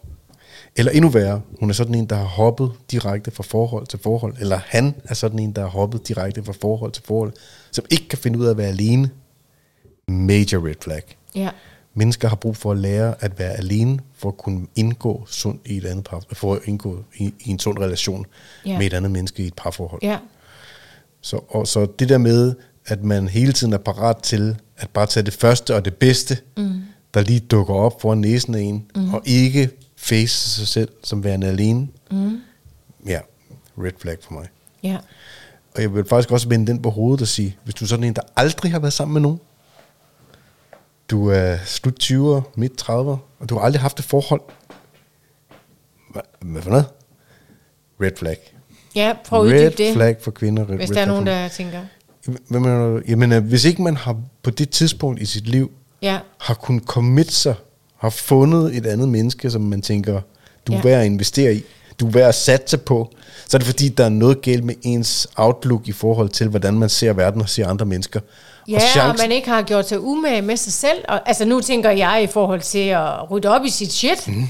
[0.75, 4.35] eller endnu værre, hun er sådan en, der har hoppet direkte fra forhold til forhold,
[4.39, 7.33] eller han er sådan en, der har hoppet direkte fra forhold til forhold,
[7.71, 9.09] som ikke kan finde ud af at være alene.
[10.07, 11.17] Major red flag.
[11.35, 11.49] Ja.
[11.93, 15.77] Mennesker har brug for at lære at være alene, for at kunne indgå sundt i
[15.77, 18.25] et andet par, for at indgå i, i en sund relation
[18.65, 18.77] Ja.
[18.77, 20.01] med et andet menneske i et parforhold.
[20.03, 20.17] Ja.
[21.21, 22.55] Så, og så det der med,
[22.85, 26.37] at man hele tiden er parat til at bare tage det første og det bedste,
[26.57, 26.81] mm.
[27.13, 29.13] der lige dukker op foran næsen af en, mm.
[29.13, 31.87] og ikke face sig selv som værende alene.
[32.11, 32.39] Mm.
[33.07, 33.19] Ja,
[33.77, 34.47] red flag for mig.
[34.83, 34.97] Ja.
[35.75, 38.03] Og jeg vil faktisk også vende den på hovedet og sige, hvis du er sådan
[38.03, 39.39] en, der aldrig har været sammen med nogen,
[41.11, 44.41] du er slut 20'er, midt 30'er, og du har aldrig haft et forhold.
[46.11, 46.85] Hvad, for noget?
[48.01, 48.37] Red flag.
[48.95, 50.69] Ja, prøv at uddybe Red det, flag for kvinder.
[50.69, 51.81] Red, hvis red der er nogen, der tænker.
[52.49, 53.01] hvad mener du?
[53.07, 56.83] Jamen, øh, hvis ikke man har på det tidspunkt i sit liv, Ja, har kunnet
[56.83, 57.55] commit sig,
[57.97, 60.21] har fundet et andet menneske, som man tænker,
[60.67, 60.83] du er Ja.
[60.83, 61.63] værd at investere i,
[61.99, 63.09] du er værd at satse på,
[63.47, 66.73] så er det fordi, der er noget galt med ens outlook i forhold til, hvordan
[66.73, 68.19] man ser verden og ser andre mennesker.
[68.67, 70.97] Ja og, og man ikke har gjort sig umage med sig selv.
[71.07, 74.27] Og, altså nu tænker jeg i forhold til at rydde op i sit shit.
[74.27, 74.47] Mhm.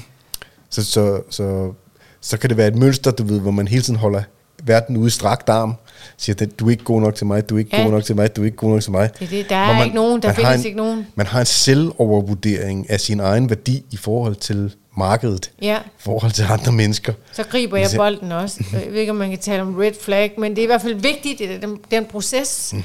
[0.70, 1.72] så, så, så,
[2.20, 4.22] så kan det være et mønster, du ved, hvor man hele tiden holder
[4.64, 5.74] verden ude i strakt arm,
[6.16, 7.82] siger, at du er ikke god nok til mig, du er ikke Ja.
[7.82, 9.10] god nok til mig, du er ikke god nok til mig.
[9.18, 9.46] Det er det.
[9.48, 11.06] Der er ikke nogen, der man findes en, ikke nogen.
[11.14, 15.78] Man har en selvovervurdering af sin egen værdi i forhold til markedet, Ja.
[15.78, 17.12] i forhold til andre mennesker.
[17.32, 18.64] Så griber jeg bolden også.
[18.72, 20.82] Jeg ved ikke, om man kan tale om red flag, men det er i hvert
[20.82, 22.82] fald vigtigt, det er den, den proces Mhm.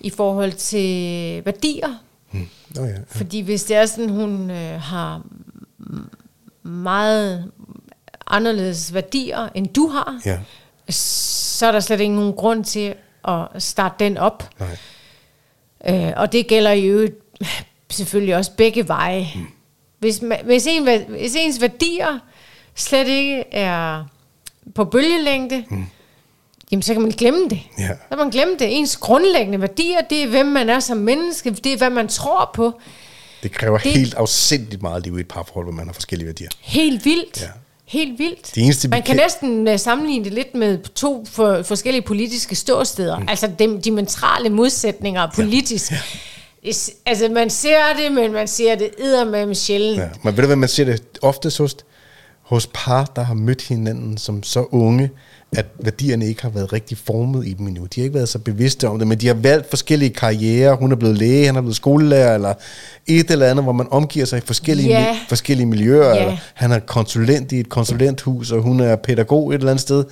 [0.00, 1.98] I forhold til værdier.
[2.74, 2.94] Nå ja.
[3.08, 5.22] Fordi hvis det er sådan, hun øh, har
[6.62, 7.50] meget
[8.26, 10.38] anderledes værdier, end du har, ja.
[10.88, 12.94] så er der slet ikke nogen grund til
[13.28, 14.50] at starte den op.
[14.60, 14.76] Nej.
[15.88, 17.08] Øh, og det gælder jo
[17.90, 19.28] selvfølgelig også begge veje.
[19.34, 19.46] Mm.
[19.98, 22.18] Hvis, man, hvis, en, hvis ens værdier
[22.74, 24.04] slet ikke er
[24.74, 25.86] på bølgelængde, mm.
[26.72, 27.60] Jamen så kan man glemme det.
[27.78, 27.88] Ja.
[27.88, 28.78] Så kan man glemme det.
[28.78, 32.50] Ens grundlæggende værdier, det er hvem man er som menneske, det er hvad man tror
[32.54, 32.72] på.
[33.42, 36.48] Det kræver Det- helt afsindigt meget liv i et parforhold, hvor man har forskellige værdier.
[36.60, 37.40] Helt vildt.
[37.40, 37.46] Ja.
[37.84, 38.52] Helt vildt.
[38.54, 42.54] Det eneste, Man kan kan- næsten uh, sammenligne det lidt med to for, forskellige politiske
[42.54, 43.18] ståsteder.
[43.18, 43.28] Mm.
[43.28, 45.90] Altså de diametrale modsætninger politisk.
[45.90, 45.96] Ja.
[47.06, 49.98] Altså man ser det, men man ser det eddermame sjældent.
[50.00, 50.08] Ja.
[50.22, 51.76] Men ved du hvad, man ser det oftest hos,
[52.42, 55.10] hos par, der har mødt hinanden som så unge,
[55.56, 57.84] at værdierne ikke har været rigtig formet i dem endnu.
[57.84, 60.74] De har ikke været så bevidste om det, men de har valgt forskellige karrierer.
[60.76, 62.54] Hun er blevet læge, han er blevet skolelærer, eller
[63.06, 65.12] et eller andet, hvor man omgiver sig i forskellige, Ja.
[65.12, 66.08] mi- forskellige miljøer.
[66.14, 66.20] Ja.
[66.22, 70.04] Eller han er konsulent i et konsulenthus, og hun er pædagog et eller andet sted.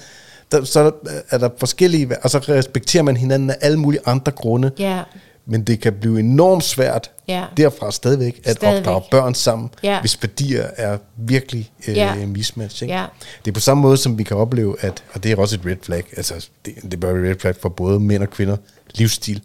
[0.53, 0.91] Der, så
[1.31, 4.71] er der, er forskellige, og så respekterer man hinanden af alle mulige andre grunde.
[4.79, 5.01] Ja.
[5.47, 7.45] Men det kan blive enormt svært Ja.
[7.57, 8.79] derfra stadigvæk at Stadigvæk.
[8.87, 10.01] opdrage børn sammen, Ja.
[10.01, 12.27] hvis værdier er virkelig øh, Ja.
[12.27, 12.83] mismatch.
[12.83, 12.95] Ikke?
[12.95, 13.05] Ja.
[13.45, 15.67] Det er på samme måde, som vi kan opleve, at, og det er også et
[15.67, 18.57] red flag, altså det, det bør være et red flag for både mænd og kvinder,
[18.95, 19.43] livsstil.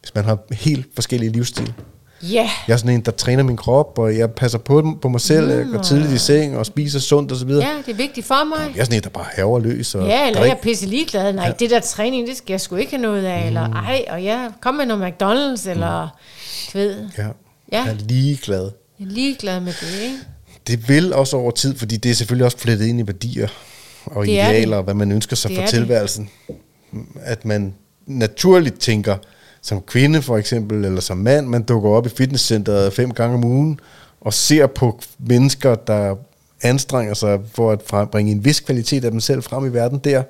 [0.00, 1.72] Hvis man har helt forskellige livsstil.
[2.22, 2.50] Ja.
[2.68, 5.50] Jeg er sådan en, der træner min krop, og jeg passer på, på mig selv,
[5.50, 7.44] jeg går tidligt i seng og spiser sundt osv.
[7.48, 7.58] Mm.
[7.58, 8.72] ja, det er vigtigt for mig.
[8.74, 9.94] Jeg er sådan en, der bare haver løs.
[9.94, 11.32] Og Ja, eller drik- jeg er pisse ligeglad.
[11.32, 11.52] Nej, ja.
[11.58, 13.40] det der træning, det skal jeg sgu ikke have noget af.
[13.40, 13.46] Mm.
[13.46, 16.08] Eller ej, og ja, kom med noget McDonald's, eller
[16.72, 17.22] du ved, Ja.
[17.22, 17.28] Ja.
[17.84, 18.70] Jeg er ligeglad.
[19.00, 20.16] jeg er ligeglad med det, ikke?
[20.66, 23.48] Det vil også over tid, fordi det er selvfølgelig også flettet ind i værdier
[24.06, 25.74] og Det er idealer, og hvad man ønsker sig Det for er det.
[25.74, 26.30] tilværelsen.
[27.22, 27.74] At man
[28.06, 29.16] naturligt tænker,
[29.66, 33.44] som kvinde for eksempel, eller som mand, man dukker op i fitnesscenteret fem gange om
[33.44, 33.80] ugen,
[34.20, 36.14] og ser på mennesker, der
[36.62, 40.22] anstrenger sig for at bringe en vis kvalitet af dem selv frem i verden der,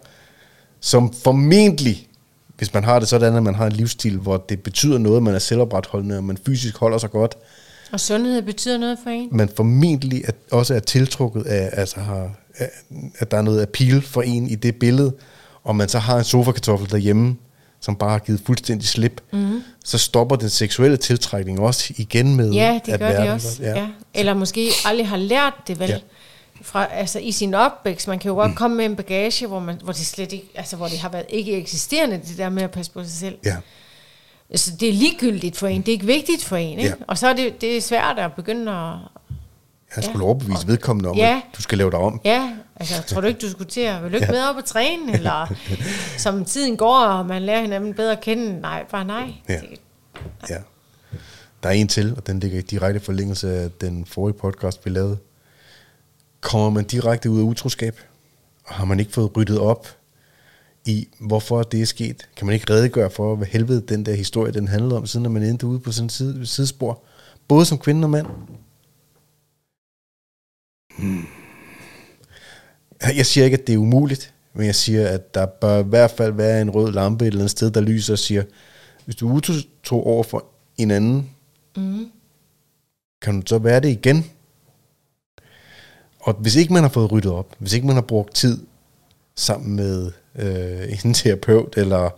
[0.81, 2.09] som formentlig,
[2.57, 5.35] hvis man har det sådan, at man har en livsstil, hvor det betyder noget, man
[5.35, 7.35] er selvopretholdende, og man fysisk holder sig godt,
[7.93, 9.29] Og sundhed betyder noget for en.
[9.33, 12.31] man formentlig at, også er tiltrukket af, altså har,
[13.19, 15.13] at der er noget appeal for en i det billede,
[15.65, 17.37] og man så har en sofakartoffel derhjemme,
[17.87, 19.63] som bare har givet fuldstændig slip, mm.
[19.85, 23.63] så stopper den seksuelle tiltrækning også igen med, Ja, det at gør det verden- også.
[23.63, 23.79] Ja.
[23.79, 23.87] Ja.
[24.15, 25.89] Eller måske aldrig har lært det vel.
[25.89, 25.99] Ja.
[26.63, 28.55] Fra, altså i sin opvækst, man kan jo godt mm.
[28.57, 31.25] komme med en bagage, hvor, man, hvor det slet ikke, altså hvor det har været
[31.29, 33.35] ikke eksisterende, det der med at passe på sig selv.
[33.45, 33.57] Ja.
[34.51, 36.91] Altså det er ligegyldigt for en, det er ikke vigtigt for en, ikke?
[36.91, 37.05] Ja.
[37.09, 38.95] Og så er det, det er svært at begynde at,
[39.97, 40.25] Jeg skulle Ja.
[40.25, 41.43] overbevise vedkommende om, Ja.
[41.51, 42.21] at du skal lave dig om.
[42.25, 44.33] ja, altså tror du ikke, du skulle til at, vil du ikke Ja.
[44.33, 45.55] med op og træne, eller
[46.19, 49.33] som tiden går, og man lærer hinanden bedre at kende, nej, bare nej.
[49.49, 49.55] Ja.
[49.55, 49.81] Det-
[50.51, 50.57] Ja.
[51.63, 54.91] Der er en til, og den ligger i direkte forlængelse af den forrige podcast, vi
[54.91, 55.19] lavede.
[56.41, 58.01] Kommer man direkte ud af utroskab,
[58.65, 59.89] og har man ikke fået ryddet op
[60.85, 62.29] i, hvorfor det er sket.
[62.37, 65.33] Kan man ikke redegøre for, hvad helvede den der historie, den handlede om, siden at
[65.33, 67.03] man endte ude på sådan side, sidespor?
[67.49, 68.27] Både som kvinde og mand.
[73.17, 76.11] Jeg siger ikke, at det er umuligt, men jeg siger, at der bør i hvert
[76.11, 78.43] fald være en rød lampe et eller andet sted, der lyser og siger,
[79.05, 80.47] hvis du er utro over for
[80.77, 81.31] en anden,
[81.77, 82.07] mm.
[83.23, 84.25] kan du så være det igen?
[86.21, 88.67] Og hvis ikke man har fået ryddet op, hvis ikke man har brugt tid
[89.37, 92.11] sammen med øh, en terapeut eller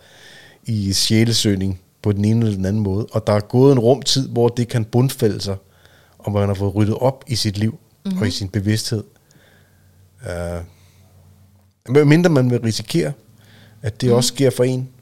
[0.64, 4.28] i sjælesøgning på den ene eller den anden måde, og der er gået en rumtid,
[4.28, 5.56] hvor det kan bundfælde sig,
[6.18, 8.20] og man har fået ryddet op i sit liv mm-hmm.
[8.20, 9.04] og i sin bevidsthed.
[11.88, 13.12] Uh, mindre man vil risikere,
[13.82, 14.14] at det mm.
[14.14, 14.92] også sker for en.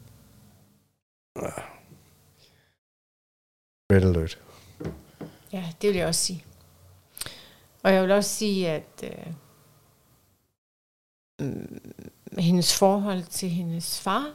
[3.91, 4.37] Red alert.
[5.53, 6.43] Ja, det vil jeg også sige.
[7.83, 9.33] Og jeg vil også sige, at øh,
[12.37, 14.33] hendes forhold til hendes far,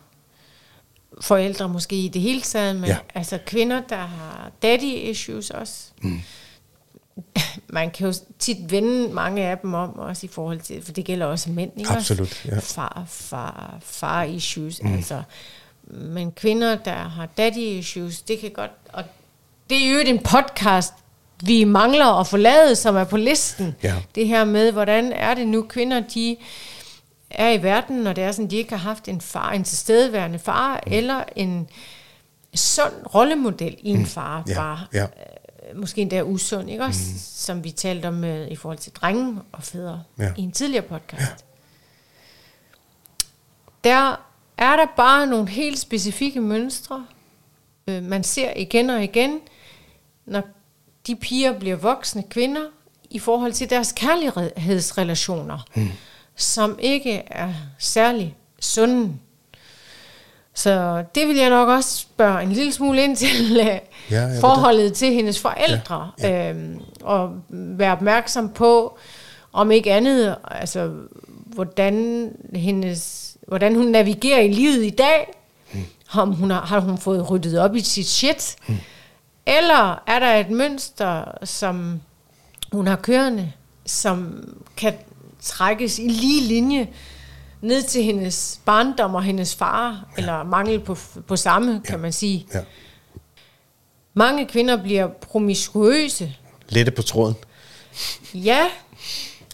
[1.21, 2.99] forældre måske i det hele taget, men ja.
[3.15, 5.93] altså kvinder, der har daddy issues også.
[6.03, 6.21] Mm.
[7.69, 11.05] Man kan jo tit vende mange af dem om, også i forhold til, for det
[11.05, 11.91] gælder også mænd, ikke?
[11.91, 12.59] Absolut, ja.
[12.59, 14.95] Far, far, far issues, mm.
[14.95, 15.23] altså.
[15.87, 19.05] Men kvinder, der har daddy issues, det kan godt, og
[19.71, 20.95] det er jo en podcast,
[21.45, 23.75] vi mangler at få lavet, som er på listen.
[23.83, 23.95] Ja.
[24.15, 26.37] Det her med, hvordan er det nu, kvinder, de
[27.31, 30.39] er i verden, når det er sådan, de ikke har haft en far, en tilstedeværende
[30.39, 30.93] far, mm.
[30.93, 31.69] eller en
[32.55, 34.07] sund rollemodel i en mm.
[34.07, 34.59] far, ja.
[34.59, 34.89] far.
[34.93, 35.07] Ja.
[35.73, 37.01] Øh, måske endda usund, ikke også?
[37.13, 37.19] Mm.
[37.19, 40.33] Som vi talte om uh, i forhold til drenge og fædre ja.
[40.37, 41.45] i en tidligere podcast.
[43.85, 43.91] Ja.
[43.91, 44.27] Der
[44.59, 47.07] er der bare nogle helt specifikke mønstre,
[47.89, 49.41] uh, man ser igen og igen,
[50.27, 50.43] når
[51.07, 52.65] de piger bliver voksne kvinder
[53.11, 55.67] i forhold til deres kærlighedsrelationer.
[55.75, 55.89] Mm
[56.37, 59.15] som ikke er særlig sunde.
[60.55, 63.67] Så det vil jeg nok også spørge en lille smule ind til uh,
[64.15, 66.51] ja, forholdet til hendes forældre, ja, ja.
[66.51, 68.99] Øhm, og være opmærksom på,
[69.53, 70.91] om ikke andet, altså
[71.45, 75.35] hvordan, hendes, hvordan hun navigerer i livet i dag,
[75.73, 75.81] mm.
[76.13, 78.77] om hun har, har hun fået ryddet op i sit shit, mm.
[79.47, 82.01] eller er der et mønster, som
[82.73, 83.53] hun har kørende,
[83.87, 84.95] som kan
[85.41, 86.89] trækkes i lige linje
[87.63, 90.23] ned til hendes barndom og hendes far, ja.
[90.23, 90.97] eller mangel på,
[91.29, 92.01] på samme, kan ja.
[92.01, 92.47] man sige.
[92.55, 92.61] Ja.
[94.15, 96.35] Mange kvinder bliver promiskuøse.
[96.69, 97.35] Lette på tråden.
[98.35, 98.67] Ja.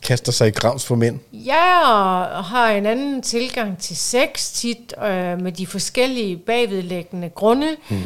[0.02, 1.20] Kaster sig i grams for mænd.
[1.32, 1.90] Ja,
[2.38, 7.76] og har en anden tilgang til sex tit, øh, med de forskellige bagvedlæggende grunde.
[7.88, 8.02] Hmm.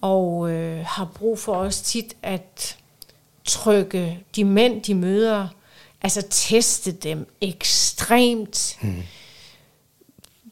[0.00, 2.76] Og øh, har brug for også tit at
[3.44, 5.48] trykke de mænd, de møder,
[6.02, 8.76] altså teste dem ekstremt.
[8.80, 9.02] Mm.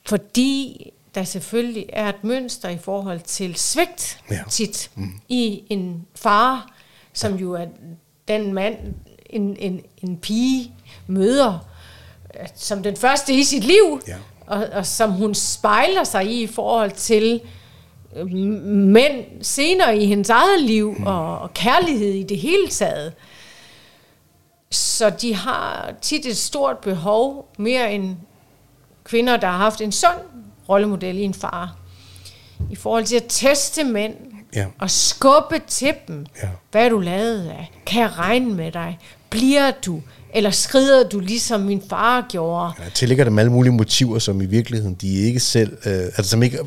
[0.07, 4.41] Fordi der selvfølgelig er et mønster i forhold til svigt ja.
[4.51, 5.21] tit mm.
[5.29, 6.71] i en far,
[7.13, 7.41] som ja.
[7.41, 7.67] jo er
[8.29, 8.77] den mand,
[9.31, 10.73] en, en, en pige
[11.07, 11.59] møder
[12.55, 14.17] som den første i sit liv, ja.
[14.47, 17.41] og, og som hun spejler sig i i forhold til
[18.17, 21.07] øh, mænd senere i hendes eget liv, mm.
[21.07, 23.13] og, og kærlighed i det hele taget.
[24.71, 28.17] Så de har tit et stort behov, mere end
[29.07, 30.19] kvinder, der har haft en sund
[30.69, 31.77] rollemodel i en far,
[32.71, 34.15] i forhold til at teste mænd
[34.55, 34.67] ja.
[34.79, 36.27] og skubbe til dem.
[36.43, 36.49] Ja.
[36.71, 37.73] Hvad er du lavet af?
[37.87, 38.99] Kan jeg regne med dig?
[39.31, 40.03] Bliver du?
[40.35, 42.73] Eller skrider du ligesom min far gjorde?
[42.79, 46.43] Ja, tillægger dem alle mulige motiver, som i virkeligheden de ikke selv, øh, altså som
[46.43, 46.59] ikke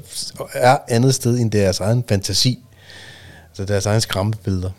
[0.54, 2.60] er andet sted end deres egen fantasi.
[3.50, 4.72] Altså deres egen skræmmebilleder.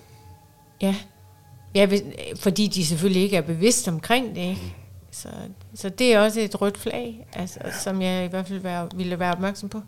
[0.82, 0.94] Ja,
[1.74, 1.88] Ja,
[2.36, 4.40] fordi de selvfølgelig ikke er bevidste omkring det.
[4.40, 4.74] Ikke?
[5.10, 5.28] Så,
[5.80, 9.18] så det er også et rødt flag, altså, som jeg i hvert fald være, ville
[9.18, 9.82] være opmærksom på.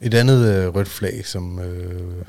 [0.00, 2.24] Et andet øh, rødt flag, som øh,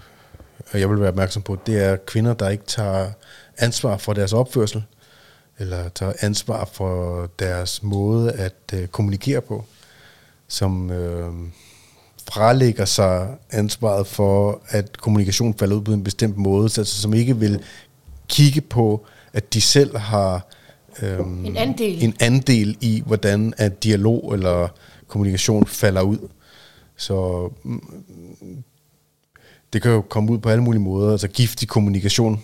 [0.73, 3.11] jeg vil være opmærksom på, det er kvinder, der ikke tager
[3.57, 4.83] ansvar for deres opførsel,
[5.59, 9.65] eller tager ansvar for deres måde at øh, kommunikere på,
[10.47, 11.33] som øh,
[12.31, 17.37] frelægger sig ansvaret for, at kommunikation falder ud på en bestemt måde, altså som ikke
[17.37, 17.63] vil
[18.27, 20.47] kigge på, at de selv har
[21.01, 22.03] øhm, en, andel.
[22.03, 24.67] en andel i, hvordan at dialog eller
[25.07, 26.17] kommunikation falder ud.
[26.97, 27.83] Så mm,
[29.73, 32.43] det kan jo komme ud på alle mulige måder, altså giftig kommunikation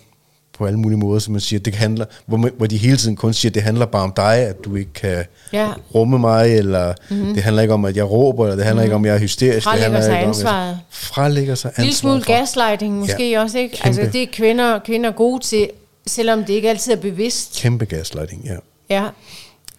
[0.60, 3.16] på alle mulige måder, som man siger, det handler, hvor, man, hvor de hele tiden
[3.16, 5.70] kun siger, det handler bare om dig, at du ikke kan ja.
[5.96, 7.34] rumme mig, eller mm-hmm.
[7.34, 8.88] det handler ikke om, at jeg råber, eller det handler mm-hmm.
[8.88, 9.64] ikke om, at jeg er hysterisk.
[9.68, 10.72] Frelægger det sig ikke ansvaret.
[10.72, 11.86] Om, frelægger sig ansvaret.
[11.86, 13.42] Lille smule gaslighting måske ja.
[13.42, 13.76] også, ikke?
[13.76, 13.88] Kæmpe.
[13.88, 15.70] Altså det er kvinder, kvinder gode til,
[16.08, 17.60] selvom det ikke altid er bevidst.
[17.62, 18.56] Kæmpe gaslighting, ja.
[18.90, 19.10] Ja.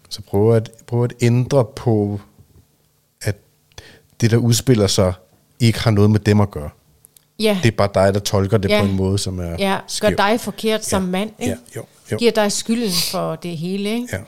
[0.08, 2.20] Så prøv at, prøv at ændre på,
[3.22, 3.36] at
[4.20, 5.12] det, der udspiller sig,
[5.60, 6.70] ikke har noget med dem at gøre.
[7.38, 8.80] Ja, Det er bare dig, der tolker det Ja.
[8.80, 10.16] på en måde, som er ja gør skæv.
[10.16, 11.30] dig forkert som mand.
[11.38, 11.52] Ikke?
[11.52, 12.16] Ja, jo, jo.
[12.16, 13.90] Giver dig skylden for det hele.
[13.94, 14.08] Ikke?
[14.12, 14.18] Ja.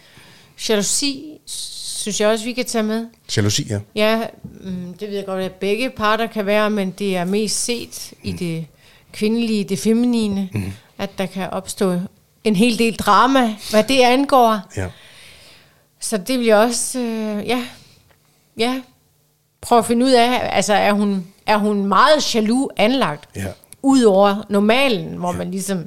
[0.69, 3.07] Jalousi synes jeg også, vi kan tage med.
[3.37, 3.81] Jalousi, ja.
[3.95, 4.27] Ja,
[4.65, 8.13] mm, det ved jeg godt, at begge parter kan være, men det er mest set
[8.23, 8.67] i det
[9.13, 10.73] kvindelige, det feminine, mm.
[11.03, 12.01] At der kan opstå
[12.45, 14.61] en hel del drama, hvad det angår.
[14.77, 14.87] ja.
[16.01, 17.65] Så det vil jeg også, øh, ja,
[18.59, 18.81] ja,
[19.61, 23.47] prøve at finde ud af, altså er hun, er hun meget jaloux anlagt, Ja.
[23.83, 25.85] Udover normalen, hvor man ligesom,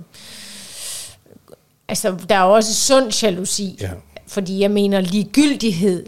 [1.88, 3.89] altså der er også sund jalousi, Ja.
[4.28, 6.05] fordi jeg mener ligegyldighed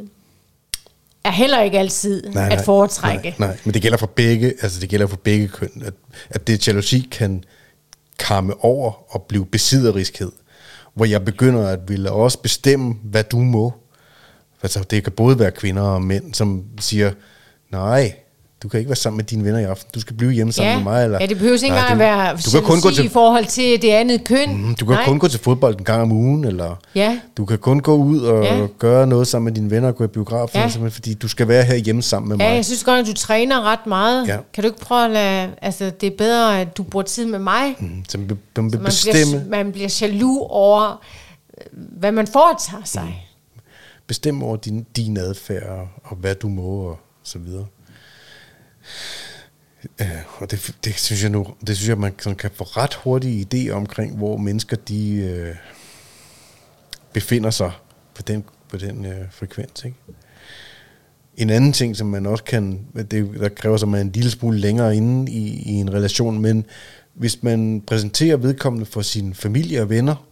[1.23, 3.35] er heller ikke altid nej, at foretrække.
[3.37, 5.93] Nej, nej, men det gælder for begge, altså det gælder for begge køn, at,
[6.29, 7.43] at det jalousi kan
[8.20, 10.32] kamme over og blive besidderiskhed,
[10.93, 13.74] hvor jeg begynder at ville også bestemme, hvad du må.
[14.63, 17.11] Altså, det kan både være kvinder og mænd, som siger,
[17.72, 18.15] nej,
[18.63, 20.71] du kan ikke være sammen med dine venner i aften, du skal blive hjemme sammen
[20.71, 21.03] Ja, med mig.
[21.03, 23.45] Eller, ja, det behøver ikke engang at være du kan kun gå til, i forhold
[23.45, 24.57] til det andet køn.
[24.57, 25.05] Mm, du kan Nej.
[25.05, 27.19] kun gå til fodbold en gang om ugen, eller Ja.
[27.37, 28.57] du kan kun gå ud og Ja.
[28.57, 28.67] ja.
[28.79, 30.61] gøre noget sammen med dine venner og gå i biografen, Ja.
[30.61, 30.69] ja.
[30.69, 32.55] simpelthen, fordi du skal være her hjemme sammen med Ja, mig.
[32.55, 34.27] jeg synes godt, at du træner ret meget.
[34.27, 34.37] Ja.
[34.53, 37.39] Kan du ikke prøve at lade, altså det er bedre, at du bruger tid med
[37.39, 41.01] mig, Mm, som be, man Så vil man bestemme, bliver, man bliver jaloux over,
[41.57, 41.65] øh,
[41.99, 43.23] hvad man foretager sig.
[44.07, 47.65] bestemme over din, din adfærd og, og hvad du må og så videre.
[49.99, 52.93] Ja, og det, det synes jeg nu, det synes jeg, man sådan kan få ret
[52.93, 55.55] hurtige idéer omkring, hvor mennesker de øh,
[57.13, 57.71] befinder sig
[58.15, 59.85] på den, på den øh, frekvens.
[59.85, 59.97] Ikke?
[61.38, 64.31] En anden ting, som man også kan, det, der kræver sig, man er en lille
[64.31, 66.65] smule længere inde i, i en relation, men
[67.13, 70.27] hvis man præsenterer vedkommende for sin familie og venner,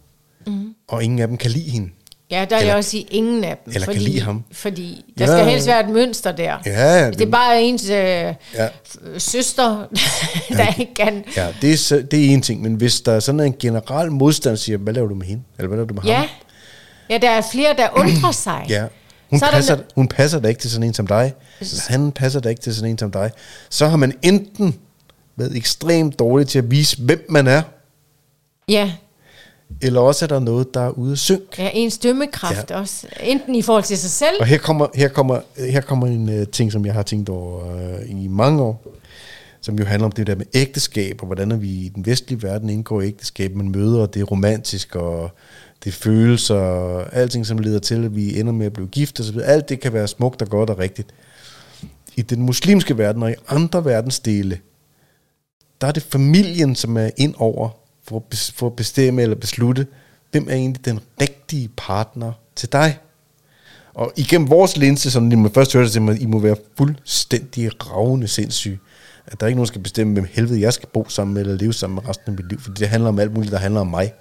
[0.46, 0.74] mm.
[0.88, 1.90] og ingen af dem kan lide hende,
[2.30, 3.72] Ja, der er Eller- jeg også i ingen af dem.
[3.74, 4.44] eller kan fordi, lide ham.
[4.52, 5.38] Fordi der Ja.
[5.38, 6.56] skal helst være et mønster der.
[6.66, 8.34] Ja, ja, det, det er bare ens øh, ja.
[8.54, 8.68] Ja.
[9.18, 9.86] søster,
[10.48, 11.24] der ikke kan.
[11.36, 14.12] Ja, det er, så, det er en ting, men hvis der er sådan en generel
[14.12, 15.42] modstand, siger, hvad laver du med hende?
[15.58, 16.16] Eller hvad laver du med Ja.
[16.16, 16.26] ham?
[17.10, 18.66] ja, der er flere, der undrer sig.
[18.68, 18.84] Ja.
[19.30, 21.34] Hun, Så er der passer, no- hun passer da ikke til sådan en som dig.
[21.60, 23.30] Eller Han passer da ikke til sådan en som dig.
[23.70, 24.74] Så har man enten
[25.36, 27.62] været ekstremt dårlig til at vise, hvem man er,
[28.68, 28.92] Ja,
[29.80, 31.58] eller også er der noget, der er ude af synk.
[31.58, 32.80] ja ens dømmekraft ja.
[32.80, 33.06] også.
[33.20, 34.36] Enten i forhold til sig selv.
[34.40, 37.64] Og her kommer, her kommer, her kommer en uh, ting, som jeg har tænkt over
[37.64, 38.86] uh, i mange år,
[39.60, 42.70] som jo handler om det der med ægteskab, og hvordan vi i den vestlige verden
[42.70, 45.30] indgår ægteskab, man møder, og det er romantisk, og
[45.84, 49.20] det er følelser, og alting, som leder til, at vi ender med at blive gift,
[49.20, 49.46] og så videre.
[49.46, 51.08] Alt det kan være smukt og godt og rigtigt.
[52.16, 54.58] I den muslimske verden og i andre verdensdele,
[55.80, 57.68] der er det familien, som er ind over
[58.08, 59.86] for for at bestemme eller beslutte,
[60.30, 62.98] hvem er egentlig den rigtige partner til dig.
[63.94, 68.28] Og igennem vores linse, som I må først høre til I må være fuldstændig ravende
[68.28, 68.78] sindssyge.
[69.26, 71.42] At der er ikke nogen, der skal bestemme, hvem helvede jeg skal bo sammen med,
[71.42, 72.60] eller leve sammen med resten af mit liv.
[72.60, 74.12] for det handler om alt muligt, der handler om mig.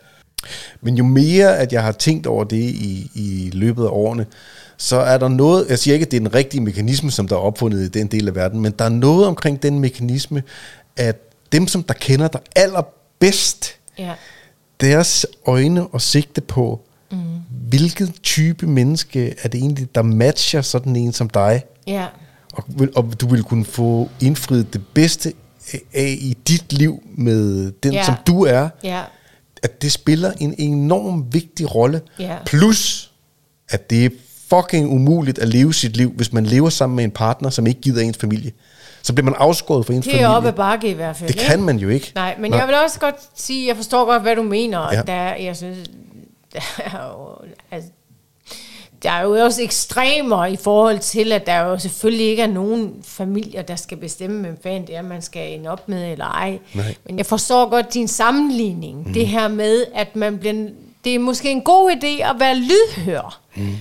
[0.81, 4.25] Men jo mere, at jeg har tænkt over det i, i løbet af årene,
[4.77, 7.35] så er der noget, jeg siger ikke, at det er den rigtige mekanisme, som der
[7.35, 10.43] er opfundet i den del af verden, men der er noget omkring den mekanisme,
[10.97, 11.17] at
[11.51, 12.41] dem, som der kender dig
[13.25, 14.11] allerbedst, Ja.
[14.81, 17.17] deres øjne og sigte på, mm.
[17.69, 22.05] hvilken type menneske er det egentlig, der matcher sådan en som dig, Ja.
[22.53, 22.63] og,
[22.95, 25.33] og du vil kunne få indfriet det bedste
[25.93, 28.05] af- i dit liv med den, ja.
[28.05, 29.01] som du er, Ja.
[29.63, 32.01] at det spiller en enorm vigtig rolle.
[32.19, 32.35] Ja.
[32.45, 33.11] Plus,
[33.69, 34.09] at det er
[34.49, 37.81] fucking umuligt at leve sit liv, hvis man lever sammen med en partner, som ikke
[37.81, 38.51] gider ens familie.
[39.05, 40.35] Så bliver man afskåret fra ens Det er familie.
[40.37, 41.27] oppe ad bakke i hvert fald.
[41.27, 41.45] Det ikke?
[41.49, 42.11] kan man jo ikke.
[42.15, 42.57] Nej, men Nå.
[42.57, 44.93] jeg vil også godt sige, jeg forstår godt, hvad du mener.
[44.93, 45.01] Ja.
[45.01, 45.87] Der, er- jeg synes,
[46.53, 47.89] der er jo, altså,
[49.03, 52.93] der er jo også ekstremer i forhold til, at der jo selvfølgelig ikke er nogen
[53.03, 56.59] familier, der skal bestemme, hvem fanden det er, man skal ende op med eller ej.
[56.73, 56.95] Nej.
[57.05, 59.07] Men jeg forstår godt din sammenligning.
[59.07, 59.13] Mm.
[59.13, 60.53] Det her med, at man bliver...
[61.03, 63.75] Det er måske en god idé at være lydhør mm.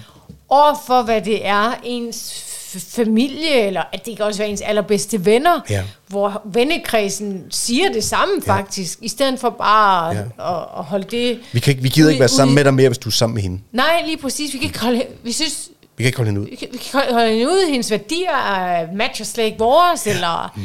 [0.48, 2.43] overfor, hvad det er, ens
[2.80, 5.82] familie, eller at det kan også være ens allerbedste venner, Ja.
[6.08, 10.20] hvor vennekredsen siger det samme faktisk, i stedet for bare Ja.
[10.20, 11.40] at, at, holde det...
[11.52, 12.98] Vi, kan ikke, vi gider ud- ikke være ud sammen i- med dig mere, hvis
[12.98, 13.60] du er sammen med hende.
[13.72, 14.52] Nej, lige præcis.
[14.52, 15.02] Vi kan ikke holde...
[15.22, 16.46] Vi synes, Vi kan ikke holde hende ud.
[16.50, 17.70] vi kan, vi kan holde- hende ud.
[17.70, 20.14] Hendes værdier matcher slet ikke vores, ja.
[20.14, 20.52] eller...
[20.56, 20.62] Mm.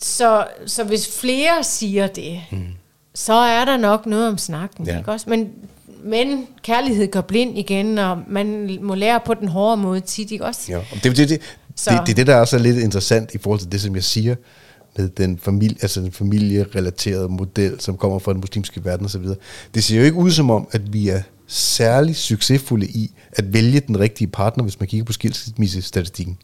[0.00, 2.66] Så, så hvis flere siger det, mm.
[3.14, 4.98] så er der nok noget om snakken, Ja.
[4.98, 5.30] ikke også?
[5.30, 5.50] Men,
[6.04, 10.44] men kærlighed går blind igen, og man må lære på den hårde måde tit, ikke
[10.44, 10.60] også?
[10.72, 11.40] Ja, og det, det, det, det,
[11.76, 13.94] Så- det, det er det, der er så lidt interessant i forhold til det, som
[13.94, 14.34] jeg siger,
[14.96, 19.24] med den, familie, altså den familierelaterede model, som kommer fra den muslimske verden osv.
[19.74, 23.80] Det ser jo ikke ud som om, at vi er særlig succesfulde i at vælge
[23.80, 26.38] den rigtige partner, hvis man kigger på skilsmissestatistikken.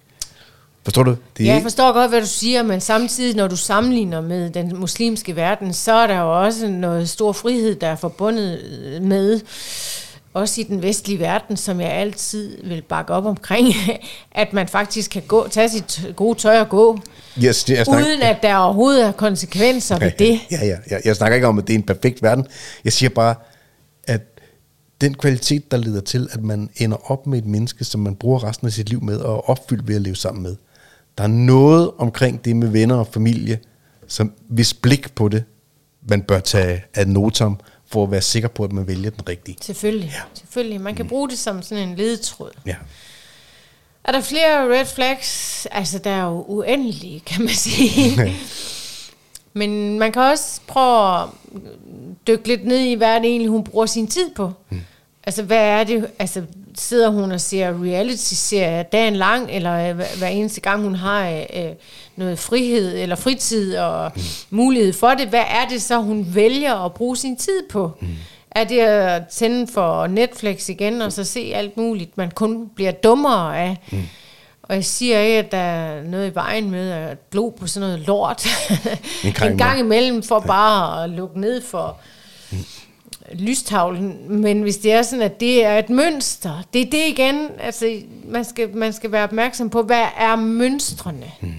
[0.89, 1.17] Forstår du?
[1.37, 4.77] Det Ja, jeg forstår godt, hvad du siger, men samtidig, når du sammenligner med den
[4.77, 8.61] muslimske verden, så er der jo også noget stor frihed, der er forbundet
[9.03, 9.41] med,
[10.35, 13.75] også i den vestlige verden, som jeg altid vil bakke op omkring,
[14.33, 16.99] at man faktisk kan gå, tage sit gode tøj og gå,
[17.37, 20.41] jeg, jeg, snakker, uden at der overhovedet er konsekvenser ved det.
[20.51, 20.99] Ja, ja, ja.
[21.05, 22.47] Jeg snakker ikke om, at det er en perfekt verden.
[22.85, 23.35] Jeg siger bare,
[24.07, 24.21] at
[25.01, 28.45] den kvalitet, der leder til, at man ender op med et menneske, som man bruger
[28.45, 30.57] resten af sit liv med, og er opfyldt ved at leve sammen med.
[31.19, 33.59] Der er noget omkring det med venner og familie,
[34.07, 35.45] som hvis blik på det,
[36.09, 39.57] man bør tage ad notam, for at være sikker på, at man vælger den rigtige.
[39.61, 40.23] Selvfølgelig, ja.
[40.35, 40.81] selvfølgelig.
[40.81, 42.51] Man kan bruge det som sådan en ledetråd.
[42.67, 42.75] Ja.
[44.05, 45.67] Er der flere red flags?
[45.71, 48.35] Altså, der er jo uendelige, kan man sige.
[49.59, 51.29] Men man kan også prøve at
[52.27, 54.53] dykke lidt ned i, hvad det egentlig, hun bruger sin tid på.
[54.71, 54.81] Mm.
[55.29, 56.07] Altså, hvad er det?
[56.19, 56.43] Altså,
[56.79, 61.71] sidder hun og ser reality-serier dagen lang, eller øh, hver, eneste gang, hun har øh,
[62.17, 64.23] noget frihed eller fritid og mm.
[64.51, 67.93] mulighed for det, hvad er det så, hun vælger at bruge sin tid på?
[68.01, 68.09] Mm.
[68.51, 72.93] Er det at tænde for Netflix igen, og så se alt muligt, man kun bliver
[72.93, 73.77] dummere af?
[73.93, 74.03] Mm.
[74.63, 77.89] Og jeg siger ikke, at der er noget i vejen med at glo på sådan
[77.89, 78.47] noget lort
[79.25, 82.01] En gang en gang imellem, for bare at lukke ned for
[83.33, 84.17] lystavlen.
[84.29, 88.01] Men hvis det er sådan, at det er et mønster, det er det igen, altså
[88.25, 91.27] man skal, man skal være opmærksom på, hvad er mønstrene?
[91.41, 91.53] Mm.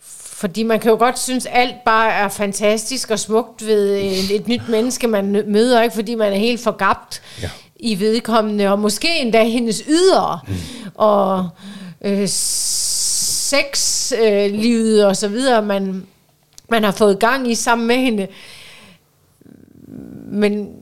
[0.00, 4.48] Fordi man kan jo godt synes, alt bare er fantastisk og smukt ved et, et
[4.48, 7.50] nyt menneske, man møder, ikke fordi man er helt forgabt Ja.
[7.76, 10.54] i vedkommende, og måske endda hendes ydre, mm.
[10.94, 11.48] og
[12.04, 12.28] øh,
[13.52, 16.06] sexlivet og så videre, man,
[16.68, 18.26] man har fået gang i sammen med hende.
[20.32, 20.74] Men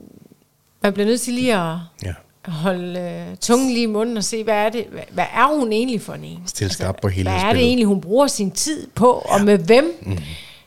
[0.83, 2.13] man bliver nødt til lige at ja.
[2.45, 5.71] holde øh, tungen lige i munden og se, hvad er, det, hvad, hvad er hun
[5.71, 6.39] egentlig for en en?
[6.45, 7.65] Stille skarpt på hele Hvad er det spillet.
[7.67, 9.99] egentlig, hun bruger sin tid på, og med hvem?
[10.01, 10.17] Mm.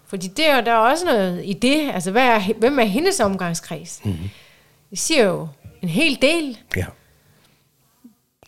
[0.06, 1.90] Fordi det er, jo- der er også noget i det.
[1.94, 4.00] Altså, hvad er, hvem er hendes omgangskreds?
[4.04, 4.14] Mm.
[4.90, 5.48] Det siger jo
[5.82, 6.58] en hel del.
[6.76, 6.84] ja.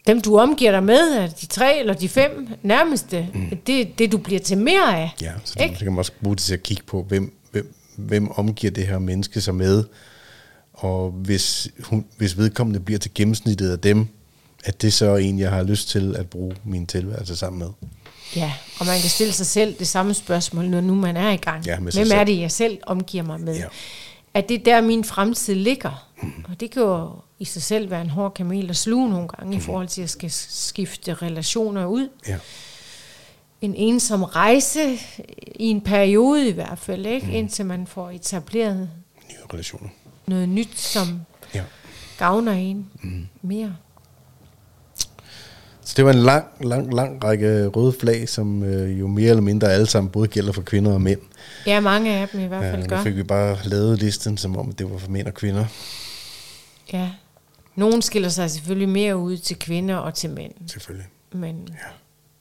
[0.06, 3.28] Dem, du omgiver dig med, er de tre eller de fem nærmeste.
[3.34, 3.56] Mm.
[3.66, 5.10] Det, det, du bliver til mere af.
[5.22, 7.74] Ja, så, det, så kan man også bruge det til at kigge på, hvem, hvem,
[7.96, 9.84] hvem omgiver det her menneske sig med,
[10.76, 14.06] og hvis, hun, hvis vedkommende bliver til gennemsnittet af dem,
[14.64, 17.68] at det så er en, jeg har lyst til at bruge min tilværelse sammen med.
[18.36, 21.36] Ja, og man kan stille sig selv det samme spørgsmål, når nu man er i
[21.36, 21.66] gang.
[21.66, 23.56] Ja, med Hvem er det, jeg selv omgiver mig med?
[23.56, 23.66] Ja.
[24.34, 26.08] At det er der, min fremtid ligger.
[26.22, 26.44] Mm.
[26.48, 29.50] Og det kan jo i sig selv være en hård kamel at sluge nogle gange,
[29.52, 29.58] mm.
[29.58, 32.08] i forhold til at skal skifte relationer ud.
[32.28, 32.38] Ja.
[33.60, 34.98] En ensom rejse,
[35.54, 37.26] i en periode i hvert fald, ikke?
[37.26, 37.32] Mm.
[37.32, 38.90] indtil man får etableret
[39.30, 39.88] Nye relationer.
[40.26, 41.20] Noget nyt, som
[41.54, 41.62] Ja.
[42.18, 43.26] gavner en mm.
[43.42, 43.76] mere.
[45.82, 49.42] Så det var en lang, lang, lang række røde flag, som øh, jo mere eller
[49.42, 51.20] mindre alle sammen både gælder for kvinder og mænd.
[51.66, 53.02] Ja, mange af dem i hvert Ja, fald nu gør.
[53.02, 55.64] fik vi bare lavet listen, som om det var for mænd og kvinder.
[56.92, 57.10] Ja.
[57.74, 60.52] Nogle skiller sig selvfølgelig mere ud til kvinder og til mænd.
[60.66, 61.06] Selvfølgelig.
[61.32, 61.74] Men ja.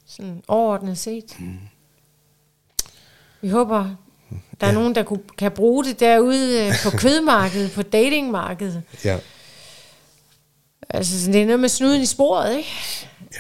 [0.05, 1.36] sådan overordnet set.
[1.39, 1.57] Mm.
[3.41, 3.95] Vi håber,
[4.61, 4.73] der er Ja.
[4.73, 8.84] nogen, der kunne, kan bruge det derude øh, på kødmarkedet, på datingmarkedet.
[9.05, 9.17] Ja.
[10.89, 12.69] Altså, det er noget med snuden i sporet, ikke?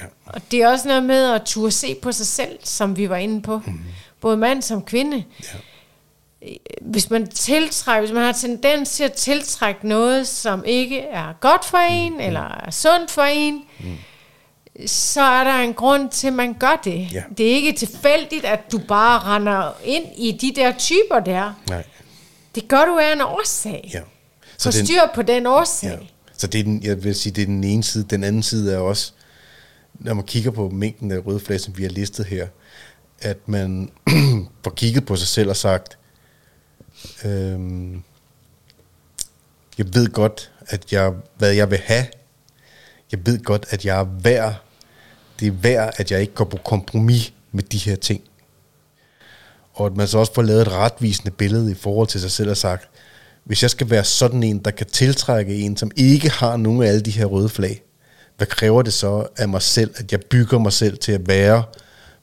[0.01, 0.05] ja.
[0.25, 3.15] Og det er også noget med at turde se på sig selv, som vi var
[3.17, 3.61] inde på.
[3.65, 3.79] Mm.
[4.21, 5.23] Både mand som kvinde.
[5.43, 6.47] Ja.
[6.81, 11.65] Hvis man tiltrækker, hvis man har tendens til at tiltrække noget, som ikke er godt
[11.65, 12.19] for en, mm.
[12.19, 13.97] eller er sundt for en, mm.
[14.85, 17.07] Så er der en grund til, at man gør det.
[17.13, 17.23] Ja.
[17.37, 21.53] Det er ikke tilfældigt, at du bare render ind i de der typer der.
[21.69, 21.83] Nej.
[22.55, 23.89] Det gør du af en årsag.
[23.93, 24.01] Ja.
[24.57, 25.89] Så den- styr på den årsag.
[26.01, 26.05] Ja.
[26.37, 28.03] Så det er den, jeg vil sige, det er den ene side.
[28.09, 29.11] Den anden side er også,
[29.93, 32.47] når man kigger på mængden af røde flag, som vi har listet her,
[33.21, 33.91] at man
[34.63, 35.97] får kigget på sig selv og sagt,
[37.25, 38.03] øhm,
[39.77, 42.05] jeg ved godt, at jeg, hvad jeg vil have.
[43.11, 44.53] Jeg ved godt, at jeg er værd.
[45.39, 48.21] Det er værd, at jeg ikke går på kompromis med de her ting.
[49.73, 52.49] Og at man så også får lavet et retvisende billede i forhold til sig selv
[52.49, 52.89] og sagt,
[53.43, 56.87] hvis jeg skal være sådan en, der kan tiltrække en, som ikke har nogen af
[56.87, 57.81] alle de her røde flag,
[58.37, 61.63] hvad kræver det så af mig selv, at jeg bygger mig selv til at være,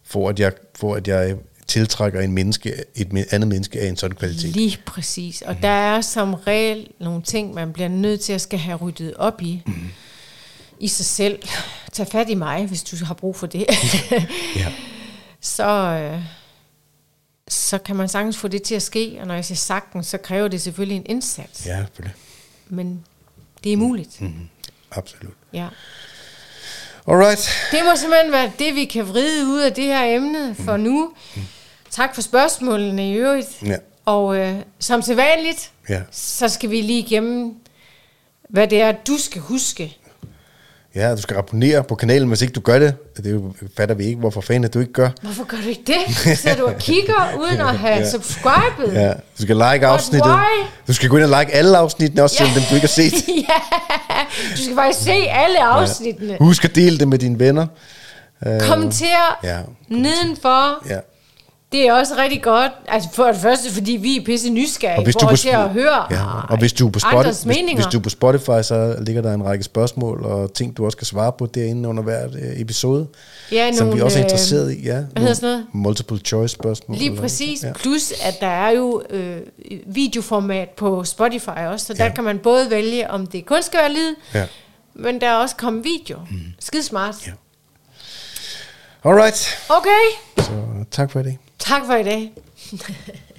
[0.04, 1.36] for at jeg, for at jeg
[1.66, 4.56] tiltrækker en menneske, et andet menneske af en sådan kvalitet?
[4.56, 5.42] Lige præcis.
[5.42, 9.14] Og der er som regel nogle ting, man bliver nødt til at skal have ryddet
[9.14, 9.62] op i.
[9.66, 9.72] Mm.
[10.82, 11.42] I sig selv.
[11.92, 13.66] Tag fat i mig, hvis du har brug for det.
[14.56, 14.72] Ja.
[15.40, 16.20] så, øh,
[17.48, 19.16] så kan man sagtens få det til at ske.
[19.20, 21.66] Og når jeg siger sagtens, så kræver det selvfølgelig en indsats.
[21.66, 22.16] ja, selvfølgelig.
[22.68, 23.04] Men
[23.64, 24.20] det er muligt.
[24.20, 24.48] Mm.
[24.90, 25.34] Absolut.
[25.52, 25.68] Ja.
[27.08, 27.50] Alright.
[27.72, 31.12] Det må simpelthen være det, vi kan vride ud af det her emne for nu.
[31.90, 33.48] Tak for spørgsmålene i øvrigt.
[33.64, 33.76] Ja.
[34.04, 36.02] Og øh, som sædvanligt, Ja.
[36.10, 37.54] så skal vi lige igennem,
[38.48, 39.96] hvad det er, du skal huske.
[40.94, 42.94] Ja, du skal abonnere på kanalen, hvis ikke du gør det.
[43.16, 43.38] Det er
[43.76, 45.08] fatter vi ikke, hvorfor fanden du ikke gør.
[45.22, 46.38] Hvorfor gør du ikke det?
[46.38, 48.10] Så du og kigger uden at have Ja.
[48.10, 48.92] subscribet.
[48.94, 50.32] Ja, du skal like afsnittet.
[50.88, 53.12] Du skal gå ind og like alle afsnittene, også selvom dem du ikke har set.
[53.48, 53.60] ja,
[54.56, 56.36] du skal faktisk se alle afsnittene.
[56.40, 57.66] Husk at dele det med dine venner.
[58.46, 60.88] Øh, Kommenter Ja, nedenfor.
[60.88, 60.98] Ja.
[61.72, 62.72] Det er også rigtig godt.
[62.88, 65.68] Altså for det første, fordi vi er pisse nysgerrige Og hvis, du på, til at
[65.68, 69.22] høre ja, og hvis du på Spotify, hvis, hvis du er på Spotify, så ligger
[69.22, 72.60] der en række spørgsmål og ting, du også kan svare på derinde under hver øh,
[72.60, 73.06] episode,
[73.52, 74.82] Ja, som vi nogle, også er øh, interesseret i.
[74.82, 75.66] Ja, hvad hedder sådan noget?
[75.72, 76.98] Multiple choice spørgsmål.
[76.98, 77.62] Lige præcis.
[77.64, 77.72] Ja.
[77.72, 79.36] Plus, at der er jo øh,
[79.86, 82.14] videoformat på Spotify også, så der Ja.
[82.14, 84.44] kan man både vælge, om det kun skal være lyd, Ja.
[84.94, 86.18] men der er også kommet video.
[86.30, 86.36] Mm.
[86.60, 87.14] Skide smart.
[87.26, 87.32] Ja.
[89.04, 90.04] Alright, Okay,
[90.38, 90.52] så
[90.90, 92.30] tak for dag tak for i dag.